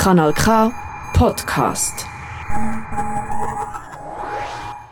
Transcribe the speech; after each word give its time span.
Kanal 0.00 0.32
K 0.32 0.72
Podcast. 1.12 2.06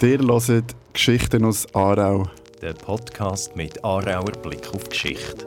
Ihr 0.03 0.19
hört 0.19 0.77
Geschichten 0.93 1.47
aus 1.47 1.67
Aarau. 1.75 2.29
Der 2.61 2.75
Podcast 2.75 3.57
mit 3.57 3.83
Aarauer 3.83 4.33
Blick 4.43 4.69
auf 4.75 4.87
Geschichte. 4.91 5.47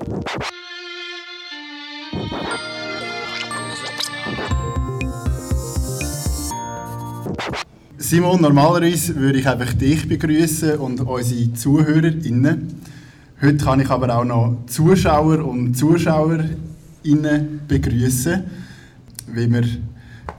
Simon, 7.99 8.41
normalerweise 8.41 9.15
würde 9.15 9.37
ich 9.37 9.47
einfach 9.47 9.73
dich 9.73 10.09
begrüßen 10.09 10.79
und 10.79 11.01
unsere 11.01 11.53
ZuhörerInnen. 11.53 12.81
Heute 13.39 13.57
kann 13.57 13.79
ich 13.79 13.91
aber 13.91 14.17
auch 14.17 14.25
noch 14.25 14.57
Zuschauer 14.65 15.45
und 15.45 15.75
ZuschauerInnen 15.75 17.61
begrüßen, 17.67 18.70
wie 19.33 19.51
wir 19.51 19.63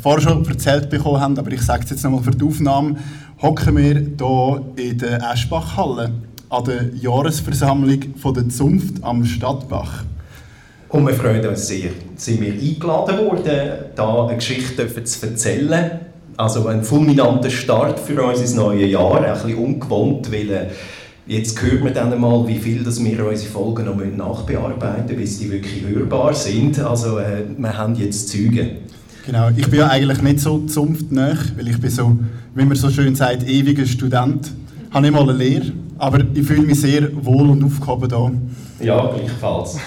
vorher 0.02 0.22
schon 0.22 0.44
erzählt 0.46 0.90
bekommen 0.90 1.20
haben, 1.20 1.38
aber 1.38 1.52
ich 1.52 1.62
sage 1.62 1.84
es 1.84 1.90
jetzt 1.90 2.04
nochmal 2.04 2.22
für 2.22 2.32
die 2.32 2.44
Aufnahme, 2.44 2.96
hocken 3.40 3.76
wir 3.76 3.94
hier 3.94 4.62
in 4.76 4.98
der 4.98 5.32
Eschbachhalle 5.32 6.12
an 6.48 6.64
der 6.64 6.94
Jahresversammlung 6.94 8.14
von 8.16 8.34
der 8.34 8.48
Zunft 8.48 9.02
am 9.02 9.24
Stadtbach. 9.24 10.04
Und 10.90 11.06
wir 11.06 11.14
freuen 11.14 11.46
uns 11.46 11.66
sehr, 11.66 11.90
sind 12.16 12.40
wir 12.42 12.52
eingeladen 12.52 13.18
worden, 13.26 13.68
da 13.94 14.26
eine 14.26 14.36
Geschichte 14.36 14.86
zu 15.04 15.26
erzählen. 15.26 16.00
Also 16.36 16.66
ein 16.66 16.84
fulminanter 16.84 17.50
Start 17.50 17.98
für 17.98 18.22
uns 18.22 18.40
ins 18.40 18.54
neue 18.54 18.86
Jahr, 18.86 19.22
ein 19.22 19.32
bisschen 19.32 19.56
ungewohnt, 19.56 20.30
weil 20.30 20.50
äh, 20.50 20.66
jetzt 21.26 21.60
hört 21.62 21.84
man 21.84 21.94
dann 21.94 22.20
mal, 22.20 22.46
wie 22.46 22.58
viel 22.58 22.82
dass 22.84 23.02
wir 23.02 23.26
unsere 23.26 23.50
Folgen 23.50 23.84
noch 23.84 23.96
nachbearbeiten 23.96 25.16
müssen, 25.16 25.16
bis 25.16 25.38
die 25.38 25.50
wirklich 25.50 25.84
hörbar 25.86 26.34
sind. 26.34 26.78
Also 26.80 27.18
äh, 27.18 27.44
wir 27.56 27.76
haben 27.76 27.94
jetzt 27.94 28.28
Züge. 28.28 28.76
Genau, 29.24 29.50
ich 29.56 29.68
bin 29.68 29.78
ja 29.78 29.88
eigentlich 29.88 30.20
nicht 30.20 30.40
so 30.40 30.66
zunftnah, 30.66 31.36
weil 31.56 31.68
ich 31.68 31.80
bin 31.80 31.90
so, 31.90 32.18
wie 32.54 32.64
man 32.64 32.76
so 32.76 32.90
schön 32.90 33.14
sagt, 33.14 33.48
ewiger 33.48 33.86
Student. 33.86 34.50
Ich 34.88 34.94
habe 34.94 35.06
nicht 35.06 35.14
mal 35.14 35.22
eine 35.22 35.32
Lehre, 35.32 35.72
aber 35.96 36.24
ich 36.34 36.44
fühle 36.44 36.62
mich 36.62 36.80
sehr 36.80 37.08
wohl 37.24 37.50
und 37.50 37.62
aufgehoben 37.62 38.10
hier. 38.78 38.86
Ja, 38.88 39.06
gleichfalls. 39.06 39.78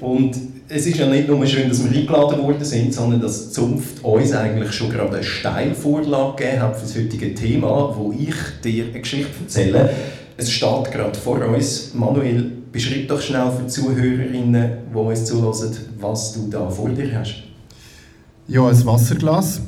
Und 0.00 0.36
es 0.68 0.86
ist 0.86 0.98
ja 0.98 1.06
nicht 1.06 1.28
nur 1.28 1.44
schön, 1.46 1.68
dass 1.68 1.82
wir 1.82 1.90
eingeladen 1.96 2.42
worden 2.42 2.64
sind, 2.64 2.94
sondern 2.94 3.20
dass 3.20 3.52
Zunft 3.52 4.04
uns 4.04 4.32
eigentlich 4.32 4.72
schon 4.72 4.90
gerade 4.90 5.16
eine 5.16 5.24
Steilvorlage 5.24 6.44
gegeben 6.44 6.62
hat 6.62 6.76
für 6.76 6.82
das 6.82 6.96
heutige 6.96 7.34
Thema, 7.34 7.92
wo 7.96 8.14
ich 8.16 8.34
dir 8.62 8.84
eine 8.84 9.00
Geschichte 9.00 9.30
erzähle. 9.42 9.90
Es 10.38 10.50
steht 10.50 10.92
gerade 10.92 11.18
vor 11.18 11.40
uns. 11.46 11.94
Manuel, 11.94 12.52
beschreib 12.70 13.08
doch 13.08 13.20
schnell 13.20 13.50
für 13.56 13.62
die 13.62 13.68
Zuhörerinnen, 13.68 14.70
die 14.92 14.96
uns 14.96 15.24
zuhören, 15.24 15.76
was 15.98 16.34
du 16.34 16.50
da 16.50 16.68
vor 16.68 16.90
dir 16.90 17.18
hast. 17.18 17.36
Ja, 18.46 18.66
ein 18.66 18.86
Wasserglas. 18.86 19.60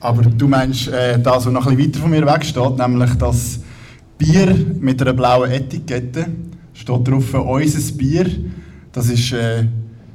Aber 0.00 0.22
du 0.22 0.48
meinst 0.48 0.88
äh, 0.88 1.18
das, 1.18 1.46
was 1.46 1.52
noch 1.52 1.66
ein 1.66 1.76
bisschen 1.76 1.92
weiter 1.92 2.00
von 2.00 2.10
mir 2.10 2.26
weg 2.26 2.44
steht, 2.44 2.76
nämlich 2.76 3.14
das 3.14 3.60
Bier 4.18 4.54
mit 4.80 5.00
einer 5.00 5.12
blauen 5.12 5.50
Etikette. 5.50 6.26
Steht 6.72 7.08
drauf 7.08 7.34
«Unser 7.34 7.92
Bier». 7.94 8.26
Das 8.92 9.08
ist 9.08 9.32
äh, 9.32 9.64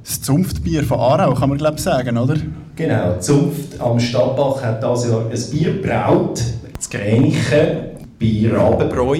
das 0.04 0.22
Zunftbier 0.22 0.84
von 0.84 1.00
Aarau, 1.00 1.34
kann 1.36 1.50
man 1.50 1.58
glaube 1.58 1.80
sagen, 1.80 2.18
oder? 2.18 2.36
Genau, 2.76 3.18
Zunft 3.20 3.80
am 3.80 4.00
Stadtbach 4.00 4.62
hat 4.62 4.84
dieses 4.84 5.10
Jahr 5.10 5.22
ein 5.22 5.52
Bier 5.52 5.74
gebraut, 5.82 6.44
das 6.76 6.90
Gräniche 6.90 7.92
bei 8.20 8.50
Rabenbräu. 8.52 9.20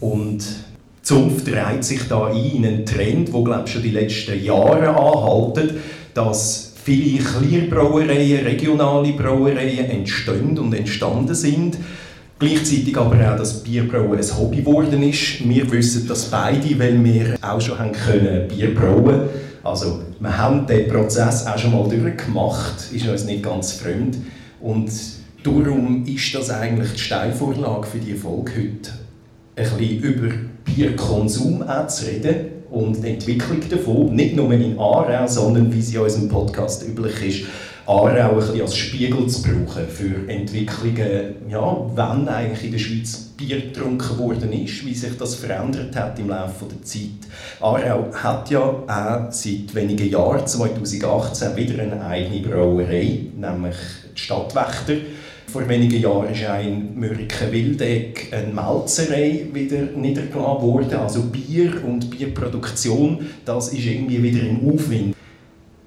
Und 0.00 0.38
die 0.38 1.02
Zunft 1.02 1.50
reiht 1.50 1.84
sich 1.84 2.06
da 2.08 2.26
ein 2.28 2.36
in 2.36 2.66
einen 2.66 2.86
Trend, 2.86 3.32
der 3.32 3.40
glaube 3.40 3.66
schon 3.66 3.82
die 3.82 3.90
letzten 3.90 4.42
Jahre 4.42 4.88
anhaltet, 4.88 5.74
dass 6.14 6.74
viele 6.84 7.22
Kleinbrauereien, 7.22 8.44
regionale 8.46 9.12
Brauereien 9.12 9.90
entstehen 9.90 10.58
und 10.58 10.74
entstanden 10.74 11.34
sind. 11.34 11.76
Gleichzeitig 12.38 12.96
aber 12.96 13.32
auch, 13.32 13.36
dass 13.36 13.64
Bierbrauen 13.64 14.16
ein 14.16 14.38
Hobby 14.38 14.58
geworden 14.58 15.02
ist. 15.02 15.46
Wir 15.48 15.70
wissen 15.72 16.06
das 16.06 16.26
beide, 16.26 16.78
weil 16.78 17.02
wir 17.02 17.36
auch 17.42 17.60
schon 17.60 17.78
haben 17.78 17.92
können 17.92 18.46
Bier 18.46 18.74
brauen 18.74 19.22
Also 19.64 20.02
wir 20.20 20.38
haben 20.38 20.66
den 20.66 20.88
Prozess 20.88 21.46
auch 21.46 21.58
schon 21.58 21.72
mal 21.72 21.88
durchgemacht, 21.88 22.92
ist 22.92 23.08
uns 23.08 23.24
nicht 23.24 23.42
ganz 23.42 23.72
fremd. 23.72 24.18
Und 24.60 24.90
darum 25.42 26.04
ist 26.06 26.32
das 26.34 26.50
eigentlich 26.50 26.92
die 26.92 27.00
Steilvorlage 27.00 27.86
für 27.86 27.98
die 27.98 28.14
Folge 28.14 28.52
heute, 28.56 28.90
bisschen 29.58 30.02
über 30.02 30.34
Bierkonsum 30.64 31.64
zu 31.88 32.06
reden 32.06 32.58
und 32.70 33.02
die 33.02 33.08
Entwicklung 33.08 33.60
davon, 33.68 34.14
nicht 34.14 34.36
nur 34.36 34.52
in 34.52 34.78
Aarau, 34.78 35.26
sondern 35.26 35.72
wie 35.72 35.78
es 35.78 35.92
in 35.92 36.00
unserem 36.00 36.28
Podcast 36.28 36.86
üblich 36.86 37.26
ist, 37.26 37.46
Aarau 37.86 38.32
ein 38.32 38.36
bisschen 38.36 38.60
als 38.60 38.76
Spiegel 38.76 39.26
zu 39.28 39.42
brauchen 39.42 39.88
für 39.88 40.30
Entwicklungen, 40.30 41.36
ja, 41.48 41.76
wann 41.94 42.28
eigentlich 42.28 42.64
in 42.64 42.72
der 42.72 42.78
Schweiz 42.78 43.28
Bier 43.38 43.60
getrunken 43.60 44.18
worden 44.18 44.52
ist, 44.52 44.84
wie 44.84 44.94
sich 44.94 45.16
das 45.16 45.36
verändert 45.36 45.96
hat 45.96 46.18
im 46.18 46.28
Laufe 46.28 46.66
der 46.66 46.82
Zeit. 46.82 47.30
Aarau 47.60 48.08
hat 48.12 48.50
ja 48.50 48.60
auch 48.60 49.32
seit 49.32 49.74
wenigen 49.74 50.10
Jahren, 50.10 50.46
2018, 50.46 51.56
wieder 51.56 51.82
eine 51.82 52.04
eigene 52.04 52.46
Brauerei, 52.46 53.26
nämlich 53.36 53.76
die 54.14 54.20
Stadtwächter 54.20 54.96
vor 55.48 55.66
wenigen 55.66 56.00
Jahren 56.00 56.30
ist 56.30 56.44
auch 56.46 56.62
in 56.62 56.98
Mürken-Wildeck 56.98 58.32
eine 58.32 58.52
Melzerei 58.52 59.46
wieder 59.52 59.82
niedergelassen 59.96 60.62
worden. 60.62 60.94
Also 60.94 61.22
Bier 61.22 61.72
und 61.84 62.10
Bierproduktion, 62.10 63.26
das 63.44 63.72
ist 63.72 63.86
irgendwie 63.86 64.22
wieder 64.22 64.46
im 64.46 64.68
Aufwind. 64.68 65.16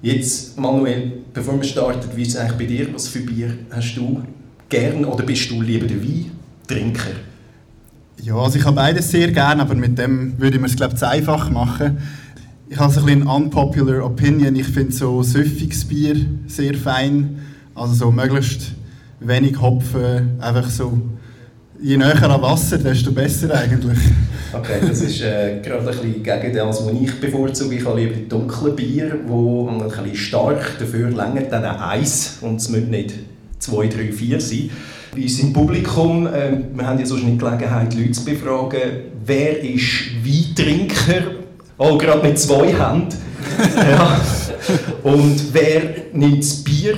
Jetzt, 0.02 0.58
Manuel, 0.58 1.12
bevor 1.32 1.56
wir 1.58 1.64
starten, 1.64 2.08
wie 2.16 2.22
ist 2.22 2.30
es 2.30 2.36
eigentlich 2.36 2.58
bei 2.58 2.64
dir? 2.66 2.92
Was 2.92 3.06
für 3.06 3.20
Bier 3.20 3.56
hast 3.70 3.94
du 3.94 4.22
gern 4.68 5.04
oder 5.04 5.22
bist 5.22 5.48
du 5.48 5.62
lieber 5.62 5.86
der 5.86 5.98
Weintrinker? 6.02 7.12
Ja, 8.20 8.34
also 8.36 8.58
ich 8.58 8.64
habe 8.64 8.76
beides 8.76 9.10
sehr 9.10 9.30
gern, 9.30 9.60
aber 9.60 9.76
mit 9.76 9.96
dem 9.96 10.38
würde 10.40 10.56
ich 10.56 10.60
mir 10.60 10.66
es 10.66 10.76
glaube 10.76 10.96
zu 10.96 11.08
einfach 11.08 11.50
machen. 11.50 11.98
Ich 12.68 12.78
habe 12.78 12.92
so 12.92 13.00
ein 13.00 13.06
bisschen 13.06 13.22
unpopular 13.28 14.04
Opinion. 14.04 14.56
Ich 14.56 14.66
finde 14.68 14.92
so 14.92 15.22
süffiges 15.22 15.84
Bier 15.84 16.16
sehr 16.48 16.74
fein, 16.74 17.38
also 17.74 17.94
so 17.94 18.10
möglichst 18.10 18.72
wenig 19.24 19.60
Hopfen, 19.60 20.40
einfach 20.40 20.68
so. 20.68 20.98
Je 21.80 21.96
näher 21.96 22.22
an 22.30 22.40
Wasser, 22.42 22.78
desto 22.78 23.10
besser 23.10 23.52
eigentlich. 23.54 23.98
Okay, 24.52 24.80
das 24.86 25.00
ist 25.00 25.20
äh, 25.22 25.60
gerade 25.62 25.80
ein 25.80 25.86
bisschen 25.86 26.22
gegen 26.22 26.54
das, 26.54 26.86
was 26.86 26.92
ich 26.92 27.20
bevorzuge. 27.20 27.74
Ich 27.74 27.84
habe 27.84 28.00
lieber 28.00 28.14
die 28.14 28.28
dunklen 28.28 28.76
Bier, 28.76 29.16
die 29.26 29.68
ein 29.68 29.78
bisschen 29.78 30.14
stark, 30.14 30.78
dafür 30.78 31.10
länger 31.10 31.42
dann 31.50 31.64
eins 31.64 32.38
und 32.40 32.56
es 32.56 32.68
müssen 32.68 32.90
nicht 32.90 33.14
zwei, 33.58 33.86
drei, 33.88 34.12
vier 34.12 34.40
sein. 34.40 34.70
Bei 35.14 35.22
uns 35.22 35.40
im 35.40 35.52
Publikum, 35.52 36.26
äh, 36.26 36.52
wir 36.72 36.86
haben 36.86 36.98
ja 36.98 37.06
sonst 37.06 37.24
nicht 37.24 37.40
die 37.40 37.44
Gelegenheit, 37.44 37.94
Leute 37.94 38.10
zu 38.12 38.24
befragen, 38.24 38.80
wer 39.26 39.60
ist 39.62 39.84
Weintrinker? 40.24 41.22
Oh, 41.78 41.98
gerade 41.98 42.26
mit 42.26 42.38
zwei 42.38 42.68
Händen. 42.68 43.08
ja. 43.76 44.20
Und 45.02 45.52
wer 45.52 45.82
nimmt 46.12 46.42
das 46.42 46.56
Bier 46.62 46.96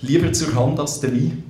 lieber 0.00 0.32
zur 0.32 0.54
Hand 0.54 0.78
als 0.78 1.00
der 1.00 1.12
Wein? 1.12 1.42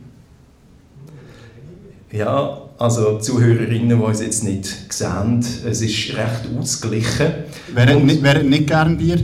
Ja, 2.16 2.62
also 2.78 3.18
Zuhörerinnen, 3.18 3.90
die 3.90 3.94
uns 3.94 4.22
jetzt 4.22 4.42
nicht 4.42 4.90
sehen, 4.90 5.40
es 5.40 5.82
ist 5.82 6.16
recht 6.16 6.48
ausgeglichen. 6.58 7.26
Wer 7.74 7.94
nicht, 7.94 8.22
wer 8.22 8.42
nicht 8.42 8.66
gern 8.66 8.96
Bier? 8.96 9.18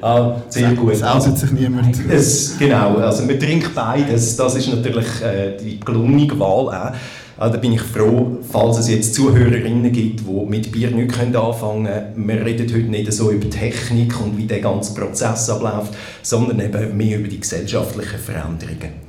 Ah, 0.00 0.36
sehr 0.48 0.72
gut. 0.74 0.92
Es 0.92 1.02
auset 1.02 1.36
sich 1.36 1.50
niemand. 1.50 1.98
Es, 2.08 2.56
genau, 2.56 2.98
also 2.98 3.24
man 3.24 3.40
trinkt 3.40 3.74
beides. 3.74 4.36
Das 4.36 4.54
ist 4.54 4.68
natürlich 4.68 5.06
äh, 5.22 5.56
die 5.56 5.80
gelungene 5.80 6.38
Wahl 6.38 6.68
auch. 6.68 6.92
Also 7.36 7.54
da 7.54 7.60
bin 7.60 7.72
ich 7.72 7.82
froh, 7.82 8.38
falls 8.48 8.78
es 8.78 8.88
jetzt 8.88 9.14
Zuhörerinnen 9.14 9.90
gibt, 9.90 10.20
die 10.20 10.46
mit 10.46 10.70
Bier 10.70 10.92
nicht 10.92 11.18
anfangen 11.18 11.84
können. 11.84 12.28
Wir 12.28 12.44
reden 12.44 12.72
heute 12.72 12.90
nicht 12.90 13.12
so 13.12 13.32
über 13.32 13.50
Technik 13.50 14.20
und 14.20 14.38
wie 14.38 14.44
der 14.44 14.60
ganze 14.60 14.94
Prozess 14.94 15.50
abläuft, 15.50 15.94
sondern 16.22 16.60
eben 16.60 16.96
mehr 16.96 17.18
über 17.18 17.28
die 17.28 17.40
gesellschaftlichen 17.40 18.18
Veränderungen. 18.18 19.03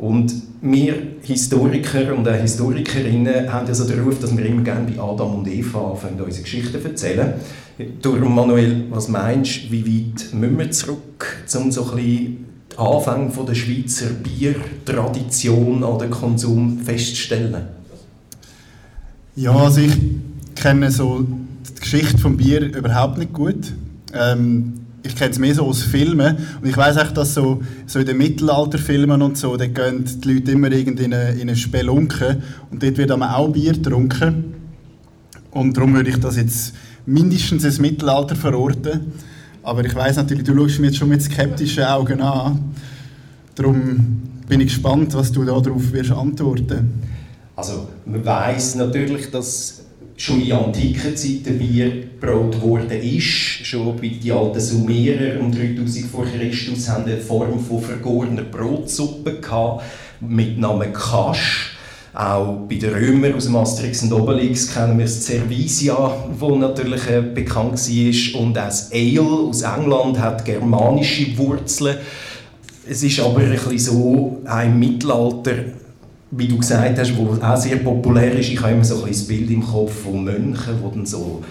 Und 0.00 0.32
wir 0.62 0.94
Historiker 1.20 2.16
und 2.16 2.26
auch 2.26 2.32
Historikerinnen 2.32 3.52
haben 3.52 3.66
ja 3.66 3.74
so 3.74 3.84
den 3.86 4.00
Ruf, 4.00 4.18
dass 4.18 4.34
wir 4.34 4.46
immer 4.46 4.62
gerne 4.62 4.90
bei 4.90 4.98
Adam 4.98 5.34
und 5.34 5.46
Eva 5.46 5.90
anfangen, 5.90 6.18
unsere 6.18 6.42
Geschichten 6.42 6.82
erzählen. 6.82 7.34
Darum, 8.00 8.34
Manuel, 8.34 8.86
was 8.88 9.08
meinst 9.08 9.64
du, 9.64 9.72
wie 9.72 9.84
weit 9.84 10.32
müssen 10.32 10.58
wir 10.58 10.70
zurück, 10.70 11.44
um 11.54 11.70
so 11.70 11.82
ein 11.82 11.96
bisschen 11.96 11.96
die 11.98 12.38
Anfänge 12.78 13.30
der 13.46 13.54
Schweizer 13.54 14.06
Biertradition 14.06 15.82
oder 15.84 16.06
Konsum 16.08 16.78
festzustellen? 16.78 17.62
Ja, 19.36 19.54
also 19.54 19.82
ich 19.82 19.98
kenne 20.54 20.90
so 20.90 21.26
die 21.76 21.80
Geschichte 21.80 22.16
des 22.16 22.36
Bier 22.38 22.74
überhaupt 22.74 23.18
nicht 23.18 23.34
gut. 23.34 23.74
Ähm, 24.14 24.79
ich 25.02 25.16
kenne 25.16 25.30
es 25.30 25.38
mehr 25.38 25.54
so 25.54 25.64
aus 25.64 25.82
Filmen 25.82 26.36
und 26.60 26.68
ich 26.68 26.76
weiß 26.76 26.96
echt, 26.96 27.16
dass 27.16 27.34
so, 27.34 27.62
so 27.86 27.98
in 27.98 28.06
den 28.06 28.18
Mittelalterfilmen 28.18 29.22
und 29.22 29.38
so, 29.38 29.56
da 29.56 29.66
gehen 29.66 30.04
die 30.04 30.34
Leute 30.34 30.52
immer 30.52 30.70
in 30.70 30.98
eine, 30.98 31.32
in 31.32 31.42
eine 31.42 31.56
Spelunke 31.56 32.42
und 32.70 32.82
dort 32.82 32.98
wird 32.98 33.10
auch 33.12 33.48
Bier 33.48 33.72
getrunken 33.72 34.54
und 35.50 35.76
darum 35.76 35.94
würde 35.94 36.10
ich 36.10 36.18
das 36.18 36.36
jetzt 36.36 36.74
mindestens 37.06 37.64
ins 37.64 37.78
Mittelalter 37.78 38.36
verorten. 38.36 39.12
Aber 39.62 39.84
ich 39.84 39.94
weiß 39.94 40.16
natürlich, 40.16 40.44
du 40.44 40.54
schaust 40.54 40.78
mir 40.78 40.86
jetzt 40.86 40.96
schon 40.96 41.08
mit 41.08 41.22
skeptischen 41.22 41.84
Augen 41.84 42.20
an. 42.20 42.72
Darum 43.54 44.22
bin 44.48 44.60
ich 44.60 44.68
gespannt, 44.68 45.14
was 45.14 45.30
du 45.32 45.44
darauf 45.44 45.92
wirst 45.92 46.12
antworten. 46.12 47.02
Also 47.56 47.88
man 48.06 48.24
weiß 48.24 48.76
natürlich, 48.76 49.30
dass 49.30 49.79
schon 50.20 50.42
in 50.42 50.52
antiken 50.52 51.16
Zeiten 51.16 51.58
Bier 51.58 51.90
gebraut 51.90 52.60
worden 52.60 53.00
ist. 53.02 53.24
Schon 53.64 53.98
den 53.98 54.32
alten 54.32 54.60
Sumerer 54.60 55.40
um 55.40 55.50
3000 55.50 56.06
vor 56.06 56.26
Christus 56.26 56.90
haben 56.90 57.04
eine 57.04 57.16
Form 57.16 57.58
von 57.58 57.80
vergorener 57.80 58.42
Brotsuppe 58.42 59.40
gehabt, 59.40 59.82
mit 60.20 60.58
Namen 60.58 60.92
Kasch. 60.92 61.74
Auch 62.12 62.66
bei 62.68 62.74
den 62.74 62.92
Römern 62.92 63.34
aus 63.34 63.44
dem 63.44 63.56
Asterix 63.56 64.02
und 64.02 64.12
Obelix 64.12 64.74
kennen 64.74 64.98
wir 64.98 65.06
das 65.06 65.24
Cervisia, 65.24 66.12
das 66.38 66.58
natürlich 66.58 67.08
äh, 67.08 67.22
bekannt 67.22 67.78
war. 67.78 68.40
Und 68.40 68.58
auch 68.58 68.64
das 68.64 68.92
Ale 68.92 69.22
aus 69.22 69.62
England 69.62 70.18
hat 70.18 70.44
germanische 70.44 71.38
Wurzeln. 71.38 71.96
Es 72.86 73.02
ist 73.02 73.20
aber 73.20 73.38
ein 73.38 73.52
bisschen 73.52 73.78
so, 73.78 74.42
ein 74.44 74.78
Mittelalter 74.78 75.79
wie 76.30 76.48
du 76.48 76.58
gesagt 76.58 76.98
hast, 76.98 77.16
wo 77.16 77.36
auch 77.42 77.56
sehr 77.56 77.76
populär 77.76 78.38
ist, 78.38 78.50
ich 78.50 78.60
habe 78.60 78.72
immer 78.72 78.84
so 78.84 79.02
ein 79.02 79.10
das 79.10 79.26
Bild 79.26 79.50
im 79.50 79.66
Kopf 79.66 80.02
von 80.02 80.24
Mönchen, 80.24 80.76
die 80.84 80.94
dann 80.94 81.06
so 81.06 81.42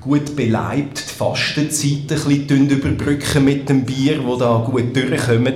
gut 0.00 0.34
beleibt 0.34 0.98
die 0.98 1.14
Fastenzeit 1.14 2.10
ein 2.10 2.46
bisschen 2.46 2.70
überbrücken 2.70 3.44
mit 3.44 3.68
dem 3.68 3.84
Bier, 3.84 4.24
wo 4.24 4.36
da 4.36 4.66
gut 4.68 4.96
durchkommen. 4.96 5.54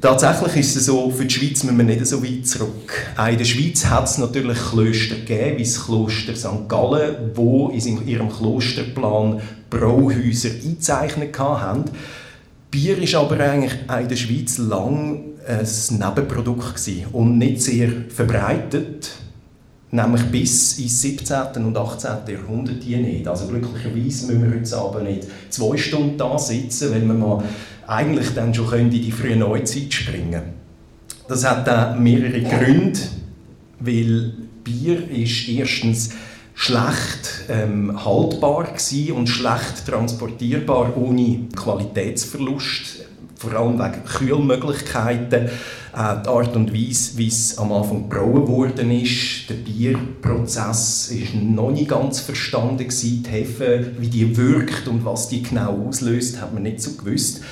Tatsächlich 0.00 0.56
ist 0.56 0.76
es 0.76 0.86
so, 0.86 1.10
für 1.10 1.24
die 1.24 1.32
Schweiz 1.32 1.62
müssen 1.62 1.78
wir 1.78 1.84
nicht 1.84 2.06
so 2.06 2.22
weit 2.22 2.46
zurück. 2.46 2.92
Auch 3.16 3.28
in 3.28 3.38
der 3.38 3.44
Schweiz 3.46 3.86
hat 3.86 4.04
es 4.04 4.18
natürlich 4.18 4.58
Klöster 4.58 5.14
gegeben, 5.14 5.56
wie 5.56 5.62
das 5.62 5.82
Kloster 5.82 6.36
St. 6.36 6.68
Gallen, 6.68 7.30
wo 7.34 7.70
in 7.70 8.06
ihrem 8.06 8.28
Klosterplan 8.28 9.40
Brauhäuser 9.70 10.50
eingezeichnet 10.50 11.38
haben. 11.38 11.84
Bier 12.70 12.98
ist 12.98 13.14
aber 13.14 13.40
eigentlich 13.40 13.72
auch 13.88 14.00
in 14.00 14.08
der 14.08 14.16
Schweiz 14.16 14.58
lang 14.58 15.24
ein 15.46 15.98
Nebenprodukt 15.98 16.76
gewesen 16.76 17.06
und 17.12 17.38
nicht 17.38 17.62
sehr 17.62 17.90
verbreitet, 18.08 19.10
nämlich 19.90 20.22
bis 20.24 20.78
ins 20.78 21.02
17. 21.02 21.64
und 21.64 21.76
18. 21.76 22.10
Jahrhundert 22.28 22.82
hier 22.82 22.98
nicht. 22.98 23.26
Also 23.28 23.46
glücklicherweise 23.46 24.26
müssen 24.26 24.50
wir 24.50 24.58
heute 24.58 24.76
Abend 24.76 25.04
nicht 25.04 25.28
zwei 25.50 25.76
Stunden 25.76 26.18
da 26.18 26.38
sitzen, 26.38 26.92
weil 26.92 27.06
wir 27.06 27.14
mal 27.14 27.44
eigentlich 27.86 28.34
dann 28.34 28.54
schon 28.54 28.72
in 28.78 28.90
die 28.90 29.12
frühe 29.12 29.36
Neuzeit 29.36 29.92
springen 29.92 30.42
Das 31.28 31.48
hat 31.48 31.66
dann 31.66 32.02
mehrere 32.02 32.40
Gründe, 32.40 32.98
weil 33.80 34.32
Bier 34.64 35.10
ist 35.10 35.48
erstens 35.48 36.10
schlecht 36.54 37.48
ähm, 37.48 38.04
haltbar 38.04 38.68
und 39.14 39.26
schlecht 39.28 39.86
transportierbar 39.86 40.96
ohne 40.96 41.48
Qualitätsverlust 41.54 43.04
vor 43.36 43.52
allem 43.54 43.78
wegen 43.78 44.04
Kühlmöglichkeiten, 44.04 45.44
äh, 45.44 45.48
die 45.92 46.28
Art 46.28 46.56
und 46.56 46.72
Weise, 46.72 47.18
wie 47.18 47.28
es 47.28 47.58
am 47.58 47.72
Anfang 47.72 48.08
gebrauen 48.08 48.48
worden 48.48 48.90
ist. 48.90 49.48
Der 49.48 49.54
Bierprozess 49.54 51.12
war 51.12 51.40
noch 51.40 51.70
nicht 51.70 51.88
ganz 51.88 52.20
verstanden 52.20 52.78
gewesen. 52.78 53.22
Die 53.22 53.30
Hefe, 53.30 53.92
wie 53.98 54.08
die 54.08 54.36
wirkt 54.36 54.88
und 54.88 55.04
was 55.04 55.28
die 55.28 55.42
genau 55.42 55.86
auslöst, 55.88 56.40
hat 56.40 56.52
man 56.52 56.62
nicht 56.62 56.80
so 56.80 56.92
gewusst. 56.92 57.42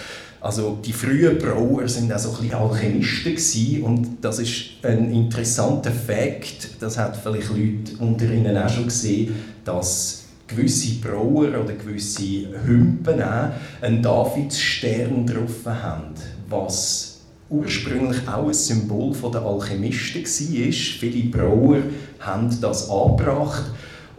Also 0.41 0.79
die 0.85 0.93
frühen 0.93 1.39
Brauer 1.39 1.87
sind 1.87 2.13
auch 2.13 2.19
so 2.19 2.31
ein 2.31 2.49
bisschen 2.49 2.55
Alchemisten 2.55 3.37
gewesen. 3.37 3.83
und 3.85 4.09
das 4.23 4.41
ist 4.41 4.65
ein 4.83 5.13
interessanter 5.13 5.93
Fakt. 5.93 6.69
Das 6.81 6.99
hat 6.99 7.17
vielleicht 7.17 7.49
Leute 7.51 7.97
unter 8.01 8.25
ihnen 8.25 8.57
auch 8.59 8.69
schon 8.69 8.87
gesehen, 8.87 9.37
dass 9.65 10.22
gewisse 10.55 11.01
Brauer 11.01 11.49
oder 11.49 11.73
gewisse 11.73 12.47
Hümpen 12.65 13.23
einen 13.81 14.03
Davidsstern 14.03 15.27
drauf 15.27 15.65
haben, 15.67 16.15
was 16.49 17.21
ursprünglich 17.51 18.27
auch 18.27 18.49
ein 18.49 18.55
Symbol 18.55 19.15
der 19.33 19.43
Alchemisten 19.43 20.23
war. 20.23 20.73
Viele 20.73 21.31
Brauer 21.31 21.79
haben 22.21 22.61
das 22.61 22.89
angebracht 22.89 23.65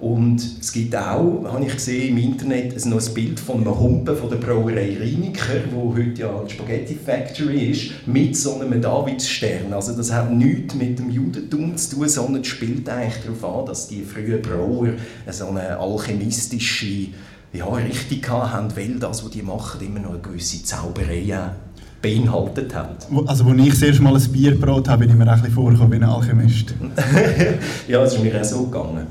und 0.03 0.41
es 0.59 0.73
gibt 0.73 0.93
auch, 0.97 1.45
habe 1.45 1.65
ich 1.65 1.71
gesehen 1.71 2.09
im 2.09 2.31
Internet, 2.31 2.85
noch 2.85 2.99
ein 2.99 3.13
Bild 3.13 3.39
von 3.39 3.61
einem 3.61 3.79
Humpen 3.79 4.17
von 4.17 4.29
der 4.29 4.35
Brauerei 4.35 4.97
Reiniker, 4.99 5.61
wo 5.71 5.95
heute 5.95 6.19
ja 6.19 6.43
die 6.45 6.53
Spaghetti 6.53 6.95
Factory 6.95 7.71
ist, 7.71 8.05
mit 8.05 8.35
so 8.35 8.59
einem 8.59 8.81
Davidsstern. 8.81 9.71
Also 9.71 9.95
das 9.95 10.11
hat 10.11 10.29
nichts 10.33 10.75
mit 10.75 10.99
dem 10.99 11.09
Judentum 11.09 11.77
zu 11.77 11.95
tun, 11.95 12.09
sondern 12.09 12.43
spielt 12.43 12.89
eigentlich 12.89 13.23
darauf 13.23 13.61
an, 13.61 13.65
dass 13.67 13.87
die 13.87 14.01
frühen 14.01 14.41
Brauer 14.41 14.89
so 15.31 15.47
eine 15.47 15.77
alchemistische 15.77 17.07
ja, 17.53 17.65
Richtung 17.67 18.27
haben, 18.27 18.75
weil 18.75 18.99
das, 18.99 19.23
was 19.23 19.31
die 19.31 19.41
machen, 19.41 19.79
immer 19.87 20.01
noch 20.01 20.09
eine 20.09 20.19
gewisse 20.19 20.61
Zauberei 20.63 21.21
beinhaltet 22.01 22.75
hat. 22.75 23.07
Also 23.25 23.45
als 23.45 23.57
ich 23.57 23.69
das 23.69 23.81
erste 23.81 24.03
Mal 24.03 24.17
ein 24.17 24.31
Bier 24.33 24.51
gebraut 24.51 24.89
habe, 24.89 24.99
bin 24.99 25.11
ich 25.11 25.15
mir 25.15 25.31
ein 25.31 25.39
bisschen 25.39 25.55
vorgekommen 25.55 25.93
wie 25.93 25.95
ein 25.95 26.03
Alchemist. 26.03 26.75
ja, 27.87 28.03
es 28.03 28.15
ist 28.15 28.21
mir 28.21 28.37
auch 28.37 28.43
so 28.43 28.63
gegangen. 28.65 29.07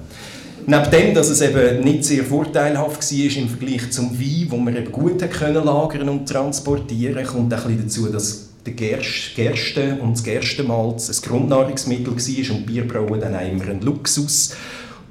Neben 0.64 0.90
dem, 0.92 1.14
dass 1.14 1.28
es 1.28 1.40
eben 1.40 1.82
nicht 1.82 2.04
sehr 2.04 2.24
vorteilhaft 2.24 3.02
war 3.02 3.36
im 3.36 3.48
Vergleich 3.48 3.90
zum 3.90 4.18
Wein, 4.18 4.46
wo 4.48 4.56
man 4.56 4.76
eben 4.76 4.92
gut 4.92 5.18
können 5.30 5.64
lagern 5.64 6.08
und 6.08 6.28
transportieren 6.28 7.26
kommt 7.26 7.52
auch 7.52 7.66
ein 7.66 7.82
dazu, 7.82 8.06
dass 8.06 8.50
der 8.64 8.74
Gerste 8.74 9.98
und 10.00 10.12
das 10.12 10.22
Gerstenmalz 10.22 11.08
ein 11.08 11.28
Grundnahrungsmittel 11.28 12.14
war 12.14 12.56
und 12.56 12.66
Bierbrauen 12.66 13.20
dann 13.20 13.34
auch 13.34 13.40
immer 13.40 13.68
ein 13.68 13.80
Luxus. 13.80 14.54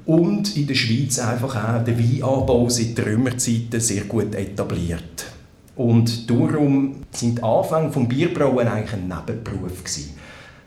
Und 0.06 0.56
in 0.56 0.66
der 0.66 0.74
Schweiz 0.74 1.18
einfach 1.18 1.54
auch 1.54 1.84
der 1.84 1.98
Weinanbau 1.98 2.68
seit 2.70 2.98
Römerzeiten 3.04 3.78
sehr 3.78 4.04
gut 4.04 4.34
etabliert. 4.34 5.26
Und 5.76 6.28
darum 6.28 6.96
sind 7.12 7.38
die 7.38 7.42
Anfänge 7.42 7.90
des 7.90 8.08
Bierbrauen 8.08 8.66
eigentlich 8.66 8.92
ein 8.94 9.08
Nebenberuf 9.08 9.84
gewesen. 9.84 10.14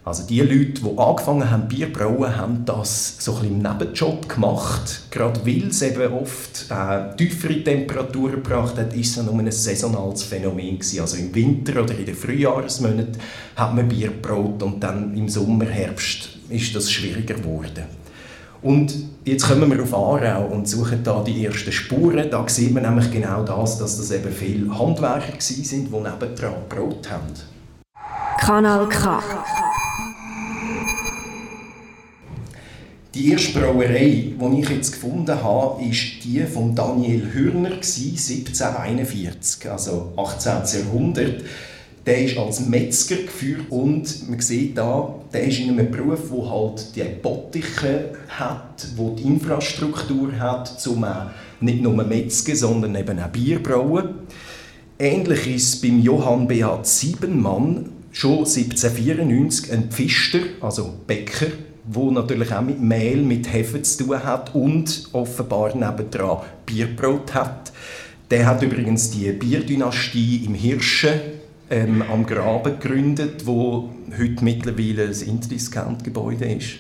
Also 0.06 0.22
die 0.22 0.40
Leute, 0.40 0.84
die 0.84 0.98
angefangen 1.00 1.50
haben 1.50 1.68
Bier 1.68 1.92
brauen, 1.92 2.38
haben 2.38 2.64
das 2.64 3.16
so 3.18 3.38
ein 3.38 3.46
im 3.46 3.58
Nebenjob 3.58 4.30
gemacht. 4.30 5.02
Gerade 5.10 5.44
weil 5.44 5.70
es 5.70 5.82
eben 5.82 6.14
oft 6.14 6.68
äh, 6.70 7.16
tiefere 7.18 7.64
Temperaturen 7.64 8.44
gebracht 8.44 8.78
hat, 8.78 8.94
ist 8.94 9.18
es 9.18 9.24
nur 9.24 9.34
ein 9.40 9.52
saisonales 9.52 10.22
Phänomen 10.22 10.78
gewesen. 10.78 11.02
Also 11.02 11.18
im 11.18 11.34
Winter 11.34 11.82
oder 11.82 11.98
in 11.98 12.06
den 12.06 12.14
Frühjahrsmonaten 12.14 13.18
hat 13.56 13.74
man 13.74 13.88
Bier 13.88 14.12
braut 14.22 14.62
und 14.62 14.80
dann 14.80 15.18
im 15.18 15.28
Sommer, 15.28 15.66
Herbst 15.66 16.38
ist 16.50 16.76
das 16.76 16.92
schwieriger 16.92 17.34
geworden. 17.34 17.86
Und 18.62 18.94
jetzt 19.24 19.48
kommen 19.48 19.72
wir 19.72 19.82
auf 19.82 19.94
Aarau 19.94 20.46
und 20.46 20.70
suchen 20.70 21.04
da 21.04 21.24
die 21.24 21.46
ersten 21.46 21.72
Spuren. 21.72 22.30
Da 22.30 22.48
sieht 22.48 22.72
man 22.72 22.84
nämlich 22.84 23.12
genau 23.12 23.44
das, 23.44 23.80
dass 23.80 23.98
das 23.98 24.12
eben 24.12 24.32
viele 24.32 24.70
Handwerker 24.78 25.34
waren, 25.34 25.40
die 25.40 25.80
nebendran 25.80 26.54
gebraut 26.70 27.10
haben. 27.10 27.34
Kanal 28.40 28.88
K. 28.88 29.20
Die 33.16 33.32
erste 33.32 33.58
Brauerei, 33.58 34.34
die 34.38 34.60
ich 34.60 34.70
jetzt 34.70 34.92
gefunden 34.92 35.42
habe, 35.42 35.82
ist 35.86 36.26
die 36.26 36.42
von 36.42 36.76
Daniel 36.76 37.32
Hürner, 37.34 37.76
1741, 37.76 39.72
also 39.72 40.12
18. 40.18 40.82
Jahrhundert. 40.82 41.42
Der 42.06 42.26
ist 42.26 42.38
als 42.38 42.68
Metzger 42.68 43.16
geführt 43.16 43.68
und 43.70 44.30
man 44.30 44.42
sieht 44.42 44.78
da, 44.78 45.16
der 45.32 45.46
ist 45.46 45.62
in 45.62 45.70
einem 45.70 45.90
Beruf, 45.90 46.30
wo 46.30 46.50
halt 46.50 46.94
die 46.98 47.04
Bottiche 47.04 48.12
hat, 48.28 48.86
wo 48.98 49.12
die 49.12 49.24
Infrastruktur 49.24 50.38
hat, 50.38 50.86
um 50.86 51.06
nicht 51.62 51.82
nur 51.82 51.94
Metzger, 52.04 52.58
sondern 52.58 52.96
eben 52.96 53.18
auch 53.18 53.30
Bier 53.30 53.64
brauen. 53.64 54.10
Ähnlich 55.00 55.56
ist 55.56 55.74
es 55.74 55.82
beim 55.82 56.02
Johann 56.02 56.50
Beat 56.50 56.86
Siebenmann 56.86 57.92
schon 58.12 58.40
1794 58.40 59.72
ein 59.72 59.90
Pfister, 59.90 60.40
also 60.60 60.96
Bäcker, 61.08 61.48
wo 61.88 62.12
natürlich 62.12 62.54
auch 62.54 62.62
mit 62.62 62.82
Mehl, 62.82 63.18
mit 63.18 63.52
Hefe 63.52 63.82
zu 63.82 64.06
tun 64.06 64.24
hat 64.24 64.54
und 64.56 65.10
offenbar 65.14 65.76
nebendran 65.76 66.40
Bierbrot 66.66 67.34
hat. 67.34 67.72
Der 68.32 68.48
hat 68.48 68.64
übrigens 68.64 69.12
die 69.12 69.32
Bierdynastie 69.32 70.46
im 70.46 70.56
Hirschen 70.56 71.20
ähm, 71.70 72.02
am 72.02 72.26
Graben 72.26 72.80
gegründet, 72.80 73.46
wo 73.46 73.90
heute 74.18 74.44
mittlerweile 74.44 75.04
ein 75.04 75.22
Interdiscount-Gebäude 75.22 76.46
ist. 76.46 76.80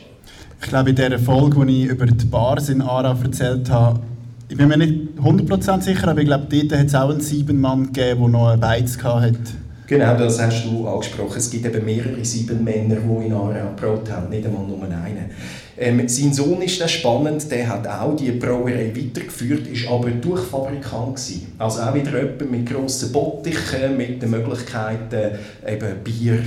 Ich 0.61 0.69
glaube, 0.69 0.89
in 0.89 0.95
der 0.95 1.19
Folge, 1.19 1.65
die 1.65 1.83
ich 1.83 1.89
über 1.89 2.05
die 2.07 2.25
Bars 2.25 2.69
in 2.69 2.81
Aarau 2.81 3.15
erzählt 3.21 3.69
habe, 3.69 3.99
ich 4.47 4.57
bin 4.57 4.67
mir 4.67 4.77
nicht 4.77 5.19
100% 5.19 5.81
sicher, 5.81 6.07
aber 6.07 6.21
ich 6.21 6.27
glaube, 6.27 6.45
dort 6.49 6.79
hat 6.79 6.87
es 6.87 6.95
auch 6.95 7.09
einen 7.09 7.21
Siebenmann 7.21 7.91
gegeben, 7.91 8.21
der 8.21 8.29
noch 8.29 8.47
einen 8.49 8.61
Beiz 8.61 8.97
hatte. 9.03 9.39
Genau, 9.87 10.17
das 10.17 10.41
hast 10.41 10.65
du 10.65 10.87
angesprochen. 10.87 11.37
Es 11.37 11.49
gibt 11.49 11.65
eben 11.65 11.85
mehrere 11.85 12.25
sieben 12.25 12.63
Männer, 12.63 12.95
die 12.95 13.25
in 13.27 13.33
Aarau 13.33 13.69
gebraut 13.75 14.09
haben, 14.09 14.29
nicht 14.29 14.45
einmal 14.45 14.65
nur 14.65 14.81
einen. 14.83 15.29
Ähm, 15.77 16.07
sein 16.07 16.33
Sohn 16.33 16.61
ist 16.61 16.81
dann 16.81 16.89
spannend, 16.89 17.51
der 17.51 17.67
hat 17.67 17.87
auch 17.87 18.15
die 18.15 18.31
Brauerei 18.31 18.91
weitergeführt, 18.95 19.67
ist 19.67 19.87
aber 19.87 20.09
Durchfabrikant 20.09 21.17
gewesen. 21.17 21.53
Also 21.59 21.81
auch 21.81 21.93
wieder 21.93 22.17
jemand 22.17 22.49
mit 22.49 22.65
grossen 22.65 23.11
Bottichen, 23.11 23.95
mit 23.95 24.21
den 24.21 24.31
Möglichkeiten, 24.31 25.37
eben 25.67 26.03
Bier 26.03 26.39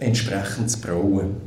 entsprechend 0.00 0.70
zu 0.70 0.80
brauen. 0.80 1.43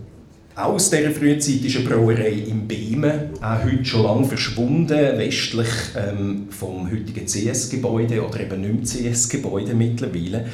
Aus 0.57 0.89
dieser 0.89 1.11
frühen 1.11 1.39
Zeit 1.39 1.63
ist 1.65 1.77
eine 1.77 1.87
Brauerei 1.87 2.43
im 2.47 2.67
Bemen, 2.67 3.29
auch 3.43 3.63
heute 3.63 3.85
schon 3.85 4.01
lange 4.01 4.25
verschwunden, 4.25 5.19
westlich 5.19 5.69
ähm, 5.95 6.47
vom 6.49 6.89
heutigen 6.89 7.27
CS-Gebäude 7.27 8.25
oder 8.25 8.39
eben 8.39 8.61
nicht 8.61 8.97
mehr 8.97 9.13
CS-Gebäude 9.13 9.75
mittlerweile, 9.75 10.47